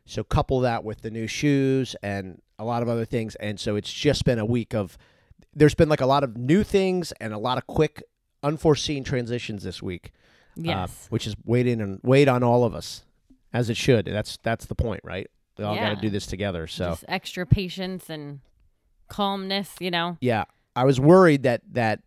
so 0.05 0.23
couple 0.23 0.61
that 0.61 0.83
with 0.83 1.01
the 1.01 1.11
new 1.11 1.27
shoes 1.27 1.95
and 2.01 2.41
a 2.59 2.63
lot 2.65 2.81
of 2.83 2.89
other 2.89 3.05
things, 3.05 3.35
and 3.35 3.59
so 3.59 3.75
it's 3.75 3.91
just 3.91 4.25
been 4.25 4.39
a 4.39 4.45
week 4.45 4.73
of. 4.73 4.97
There's 5.57 5.75
been 5.75 5.87
like 5.89 6.01
a 6.01 6.05
lot 6.05 6.23
of 6.25 6.35
new 6.37 6.63
things 6.63 7.13
and 7.21 7.31
a 7.33 7.37
lot 7.37 7.57
of 7.57 7.65
quick, 7.65 8.03
unforeseen 8.43 9.03
transitions 9.05 9.63
this 9.63 9.81
week. 9.81 10.11
uh, 10.57 10.61
Yes. 10.63 11.07
which 11.09 11.25
is 11.27 11.35
weighed 11.45 11.67
in 11.67 11.79
and 11.81 11.99
weighed 12.03 12.27
on 12.27 12.43
all 12.43 12.63
of 12.65 12.75
us, 12.75 13.05
as 13.53 13.69
it 13.69 13.77
should. 13.77 14.05
That's 14.05 14.37
that's 14.43 14.65
the 14.65 14.75
point, 14.75 15.01
right? 15.03 15.27
We 15.57 15.63
all 15.63 15.75
got 15.75 15.95
to 15.95 15.95
do 16.01 16.09
this 16.09 16.25
together. 16.27 16.67
So 16.67 16.89
Just 16.91 17.05
extra 17.07 17.45
patience 17.45 18.09
and 18.09 18.41
calmness, 19.07 19.75
you 19.79 19.91
know. 19.91 20.17
Yeah, 20.21 20.45
I 20.75 20.83
was 20.83 20.99
worried 20.99 21.43
that 21.43 21.61
that 21.71 22.01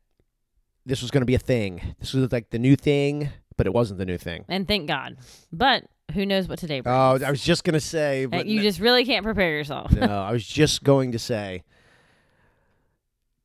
this 0.85 1.03
was 1.03 1.11
going 1.11 1.23
to 1.23 1.27
be 1.27 1.35
a 1.35 1.39
thing. 1.39 1.95
This 2.01 2.13
was 2.15 2.31
like 2.33 2.51
the 2.51 2.59
new 2.59 2.77
thing, 2.77 3.31
but 3.57 3.67
it 3.67 3.73
wasn't 3.73 3.99
the 3.99 4.07
new 4.07 4.19
thing. 4.19 4.45
And 4.49 4.67
thank 4.69 4.87
God. 4.89 5.17
But 5.53 5.85
who 6.15 6.25
knows 6.27 6.49
what 6.49 6.59
today 6.59 6.81
brings? 6.81 6.95
Oh, 6.95 7.25
I 7.27 7.31
was 7.31 7.43
just 7.43 7.65
going 7.65 7.75
to 7.75 7.81
say, 7.81 8.25
Uh, 8.25 8.29
but 8.29 8.47
you 8.47 8.63
just 8.63 8.81
really 8.81 9.05
can't 9.05 9.25
prepare 9.25 9.51
yourself. 9.51 9.93
no, 9.93 10.07
I 10.07 10.33
was 10.33 10.47
just 10.47 10.83
going 10.85 11.13
to 11.13 11.19
say. 11.19 11.65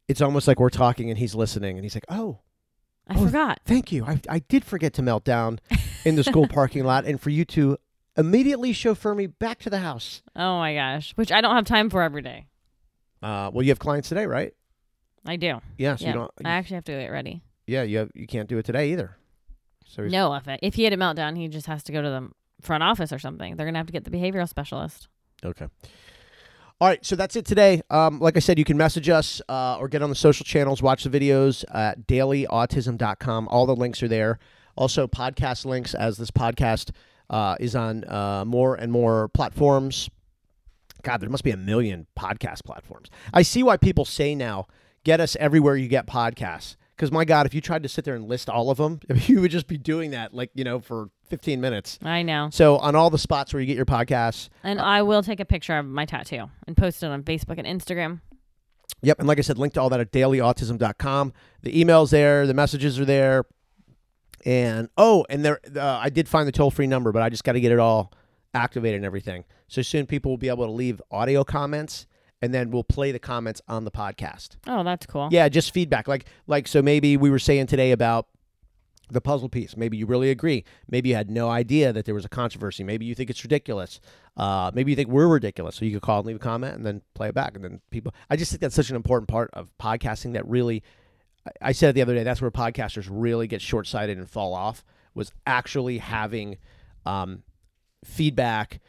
It's 0.08 0.22
almost 0.22 0.48
like 0.48 0.60
we're 0.60 0.70
talking 0.70 1.10
and 1.10 1.18
he's 1.18 1.34
listening, 1.34 1.78
and 1.78 1.84
he's 1.86 1.96
like, 1.96 2.06
"Oh, 2.10 2.40
I 3.08 3.16
Oh, 3.18 3.26
forgot. 3.26 3.60
Thank 3.66 3.92
you. 3.92 4.06
I, 4.06 4.20
I 4.30 4.40
did 4.40 4.66
forget 4.66 4.94
to 4.94 5.02
melt 5.02 5.24
down 5.24 5.60
in 6.06 6.16
the 6.16 6.24
school 6.24 6.48
parking 6.50 6.84
lot 6.84 7.06
and 7.06 7.20
for 7.22 7.30
you 7.30 7.46
to 7.46 7.78
immediately 8.18 8.74
chauffeur 8.74 9.16
me 9.16 9.28
back 9.28 9.60
to 9.60 9.70
the 9.70 9.80
house. 9.80 10.22
Oh 10.36 10.58
my 10.58 10.74
gosh, 10.76 11.14
which 11.14 11.32
I 11.32 11.42
don't 11.42 11.56
have 11.56 11.66
time 11.66 11.90
for 11.90 12.02
every 12.02 12.22
day. 12.22 12.48
Uh, 13.22 13.50
well, 13.54 13.64
you 13.64 13.70
have 13.72 13.80
clients 13.80 14.10
today, 14.10 14.26
right? 14.26 14.54
I 15.26 15.38
do. 15.38 15.62
Yeah. 15.78 15.96
So 15.96 16.04
yeah, 16.06 16.12
you 16.12 16.14
don't. 16.20 16.32
I 16.44 16.50
actually 16.52 16.76
have 16.76 16.86
to 16.86 16.92
get 16.92 17.08
ready. 17.10 17.42
yeah. 17.66 17.84
You 17.84 18.00
have, 18.00 18.12
you 18.14 18.28
can't 18.28 18.50
do 18.50 18.58
it 18.58 18.66
today 18.66 18.92
either. 18.92 19.16
So 19.86 20.04
No, 20.06 20.34
if 20.36 20.48
it, 20.50 20.60
if 20.62 20.74
he 20.76 20.84
had 20.84 20.92
a 20.92 20.98
meltdown, 20.98 21.38
he 21.38 21.48
just 21.48 21.68
has 21.68 21.82
to 21.84 21.92
go 21.94 22.02
to 22.02 22.10
the 22.10 22.30
front 22.64 22.84
office 22.84 23.12
or 23.12 23.20
something. 23.20 23.56
They're 23.56 23.66
gonna 23.66 23.80
have 23.80 23.88
to 23.88 23.94
get 23.94 24.06
the 24.06 24.12
behavioral 24.12 24.48
specialist. 24.48 25.08
Okay. 25.44 25.68
All 26.82 26.88
right, 26.88 27.06
so 27.06 27.16
that's 27.16 27.36
it 27.36 27.46
today. 27.46 27.82
Um, 27.90 28.20
like 28.20 28.36
I 28.36 28.40
said, 28.40 28.60
you 28.60 28.66
can 28.66 28.76
message 28.76 29.08
us 29.08 29.42
uh, 29.48 29.78
or 29.80 29.88
get 29.88 30.02
on 30.02 30.10
the 30.10 30.16
social 30.16 30.44
channels, 30.44 30.82
watch 30.82 31.04
the 31.06 31.10
videos 31.10 31.64
at 31.74 32.08
dailyautism.com. 32.08 33.48
All 33.48 33.66
the 33.66 33.76
links 33.76 34.04
are 34.04 34.08
there. 34.08 34.40
Also, 34.76 35.08
podcast 35.08 35.66
links 35.66 35.94
as 35.94 36.18
this 36.18 36.32
podcast 36.32 36.92
uh, 37.30 37.56
is 37.60 37.76
on 37.76 38.04
uh, 38.06 38.44
more 38.46 38.76
and 38.76 38.92
more 38.92 39.30
platforms. 39.30 40.10
God, 41.04 41.22
there 41.22 41.30
must 41.30 41.44
be 41.44 41.52
a 41.52 41.58
million 41.58 42.08
podcast 42.18 42.66
platforms. 42.66 43.10
I 43.34 43.44
see 43.44 43.62
why 43.64 43.78
people 43.78 44.04
say 44.04 44.36
now, 44.36 44.68
get 45.04 45.20
us 45.20 45.36
everywhere 45.40 45.76
you 45.76 45.88
get 45.88 46.08
podcasts. 46.08 46.76
Because, 46.96 47.12
my 47.12 47.26
God, 47.26 47.46
if 47.46 47.54
you 47.54 47.62
tried 47.62 47.84
to 47.84 47.90
sit 47.90 48.06
there 48.06 48.16
and 48.16 48.28
list 48.28 48.50
all 48.50 48.70
of 48.70 48.78
them, 48.78 49.00
you 49.16 49.42
would 49.42 49.52
just 49.52 49.68
be 49.68 49.78
doing 49.78 50.12
that, 50.12 50.34
like, 50.34 50.52
you 50.54 50.64
know, 50.64 50.80
for 50.80 51.10
15 51.34 51.60
minutes. 51.60 51.98
I 52.04 52.22
know. 52.22 52.50
So, 52.52 52.78
on 52.78 52.96
all 52.96 53.10
the 53.10 53.18
spots 53.18 53.54
where 53.54 53.60
you 53.60 53.66
get 53.66 53.76
your 53.76 53.88
podcasts, 53.88 54.50
And 54.62 54.80
I 54.80 55.02
will 55.02 55.24
take 55.24 55.40
a 55.40 55.46
picture 55.46 55.76
of 55.76 55.84
my 55.88 56.06
tattoo 56.06 56.52
and 56.68 56.78
post 56.78 57.02
it 57.02 57.08
on 57.08 57.24
Facebook 57.24 57.58
and 57.58 57.66
Instagram. 57.66 58.22
Yep, 59.02 59.18
and 59.18 59.28
like 59.28 59.40
I 59.40 59.42
said, 59.42 59.58
link 59.58 59.74
to 59.74 59.82
all 59.82 59.90
that 59.90 60.00
at 60.00 60.12
dailyautism.com. 60.12 61.34
The 61.64 61.84
emails 61.84 62.12
there, 62.12 62.46
the 62.46 62.54
messages 62.54 63.00
are 63.00 63.06
there, 63.06 63.46
and 64.46 64.90
oh, 64.96 65.26
and 65.28 65.44
there, 65.44 65.60
uh, 65.76 66.00
I 66.04 66.10
did 66.10 66.30
find 66.30 66.48
the 66.48 66.52
toll 66.52 66.70
free 66.70 66.86
number, 66.86 67.12
but 67.12 67.24
I 67.24 67.30
just 67.30 67.44
got 67.44 67.54
to 67.54 67.60
get 67.60 67.72
it 67.72 67.80
all 67.80 68.14
activated 68.54 68.98
and 68.98 69.06
everything. 69.06 69.44
So 69.68 69.82
soon, 69.82 70.06
people 70.06 70.32
will 70.32 70.38
be 70.38 70.50
able 70.50 70.66
to 70.66 70.72
leave 70.72 71.02
audio 71.10 71.44
comments, 71.44 72.06
and 72.44 72.54
then 72.54 72.70
we'll 72.70 72.84
play 72.84 73.12
the 73.12 73.18
comments 73.18 73.60
on 73.68 73.86
the 73.86 73.92
podcast. 73.92 74.58
Oh, 74.68 74.84
that's 74.84 75.08
cool. 75.08 75.30
Yeah, 75.32 75.50
just 75.50 75.74
feedback. 75.74 76.08
Like, 76.08 76.26
like 76.46 76.68
so 76.68 76.84
maybe 76.84 77.18
we 77.18 77.32
were 77.32 77.40
saying 77.40 77.66
today 77.66 77.92
about 77.92 78.28
the 79.10 79.22
puzzle 79.22 79.50
piece. 79.50 79.76
Maybe 79.78 79.98
you 79.98 80.06
really 80.06 80.30
agree. 80.30 80.64
Maybe 80.90 81.10
you 81.10 81.16
had 81.16 81.30
no 81.30 81.50
idea 81.50 81.92
that 81.94 82.06
there 82.06 82.16
was 82.16 82.26
a 82.26 82.30
controversy. 82.30 82.84
Maybe 82.84 83.06
you 83.06 83.14
think 83.16 83.30
it's 83.30 83.44
ridiculous. 83.44 84.00
Uh, 84.38 84.72
maybe 84.74 84.92
you 84.92 84.96
think 84.96 85.10
we're 85.10 85.28
ridiculous. 85.28 85.76
So 85.76 85.86
you 85.86 85.92
could 85.92 86.02
call 86.02 86.20
and 86.20 86.28
leave 86.28 86.38
a 86.38 86.40
comment 86.40 86.76
and 86.76 86.86
then 86.86 87.02
play 87.14 87.28
it 87.30 87.36
back. 87.36 87.56
And 87.56 87.64
then 87.64 87.82
people, 87.92 88.14
I 88.30 88.36
just 88.36 88.52
think 88.52 88.62
that's 88.62 88.76
such 88.76 88.90
an 88.90 88.96
important 88.96 89.28
part 89.28 89.50
of 89.54 89.70
podcasting 89.80 90.34
that 90.34 90.48
really, 90.48 90.84
I- 91.62 91.74
said 91.74 91.90
it 91.90 91.94
the 91.94 92.02
other 92.02 92.16
day, 92.16 92.24
that's 92.24 92.42
where 92.42 92.50
podcasters 92.52 93.08
really 93.12 93.48
get 93.48 93.62
short 93.62 93.86
sighted 93.88 94.18
and 94.18 94.30
fall 94.30 94.54
off 94.54 94.84
was 95.14 95.32
actually 95.46 96.00
having 96.00 96.58
um, 97.06 97.44
feedback 98.04 98.80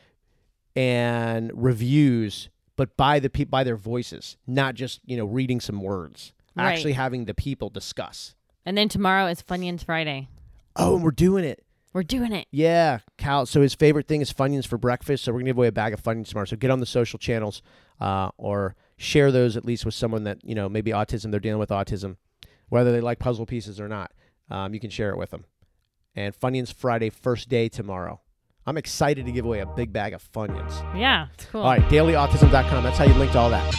and 0.77 1.51
reviews, 1.55 2.49
but 2.77 2.97
by 2.97 3.21
the 3.21 3.31
pe- 3.31 3.45
by 3.45 3.63
their 3.65 3.77
voices, 3.77 4.37
not 4.47 4.75
just 4.75 5.01
you 5.05 5.17
know 5.17 5.25
reading 5.25 5.61
some 5.61 5.81
words. 5.81 6.33
Right. 6.57 6.73
Actually 6.73 6.93
having 6.93 7.25
the 7.25 7.35
people 7.35 7.69
discuss. 7.69 8.35
And 8.67 8.77
then 8.77 8.89
tomorrow 8.89 9.27
is 9.27 9.43
Funyuns 9.43 9.85
Friday. 9.85 10.29
Oh, 10.77 10.95
and 10.95 11.05
we're 11.05 11.11
doing 11.11 11.45
it. 11.45 11.65
We're 11.93 12.03
doing 12.03 12.33
it. 12.33 12.49
Yeah, 12.51 12.99
Cal. 13.19 13.47
So 13.47 13.61
his 13.61 13.75
favorite 13.75 14.09
thing 14.09 14.21
is 14.21 14.33
Funyuns 14.33 14.67
for 14.67 14.77
breakfast. 14.77 15.25
So 15.25 15.33
we're 15.33 15.39
gonna 15.39 15.51
give 15.51 15.59
away 15.59 15.69
a 15.69 15.73
bag 15.73 15.95
of 15.95 16.03
Funyuns 16.03 16.29
tomorrow. 16.29 16.47
So 16.47 16.57
get 16.57 16.71
on 16.71 16.81
the 16.81 16.87
social 16.87 17.19
channels, 17.21 17.63
uh, 18.01 18.31
or 18.37 18.75
share 18.97 19.31
those 19.31 19.57
at 19.57 19.65
least 19.65 19.85
with 19.85 19.95
someone 19.95 20.25
that 20.25 20.39
you 20.43 20.57
know 20.57 20.69
maybe 20.69 20.91
autism. 20.91 21.31
They're 21.31 21.39
dealing 21.39 21.61
with 21.61 21.71
autism, 21.71 22.17
whether 22.69 22.91
they 22.91 23.01
like 23.01 23.21
puzzle 23.21 23.47
pieces 23.47 23.81
or 23.81 23.87
not. 23.89 24.13
Um, 24.51 24.75
you 24.75 24.81
can 24.81 24.91
share 24.91 25.11
it 25.11 25.17
with 25.19 25.31
them. 25.31 25.45
And 26.17 26.35
Funyuns 26.35 26.73
Friday, 26.73 27.11
first 27.11 27.49
day 27.49 27.69
tomorrow. 27.69 28.21
I'm 28.67 28.77
excited 28.79 29.27
to 29.27 29.33
give 29.33 29.45
away 29.45 29.61
a 29.61 29.67
big 29.67 29.93
bag 29.93 30.15
of 30.15 30.33
Funyuns. 30.33 30.99
Yeah, 30.99 31.29
it's 31.35 31.45
cool. 31.47 31.63
All 31.63 31.69
right, 31.69 31.83
dailyautism.com. 31.83 32.83
That's 32.83 32.99
how 32.99 33.05
you 33.05 33.15
link 33.15 33.33
to 33.33 33.39
all 33.39 33.51
that. 33.51 33.73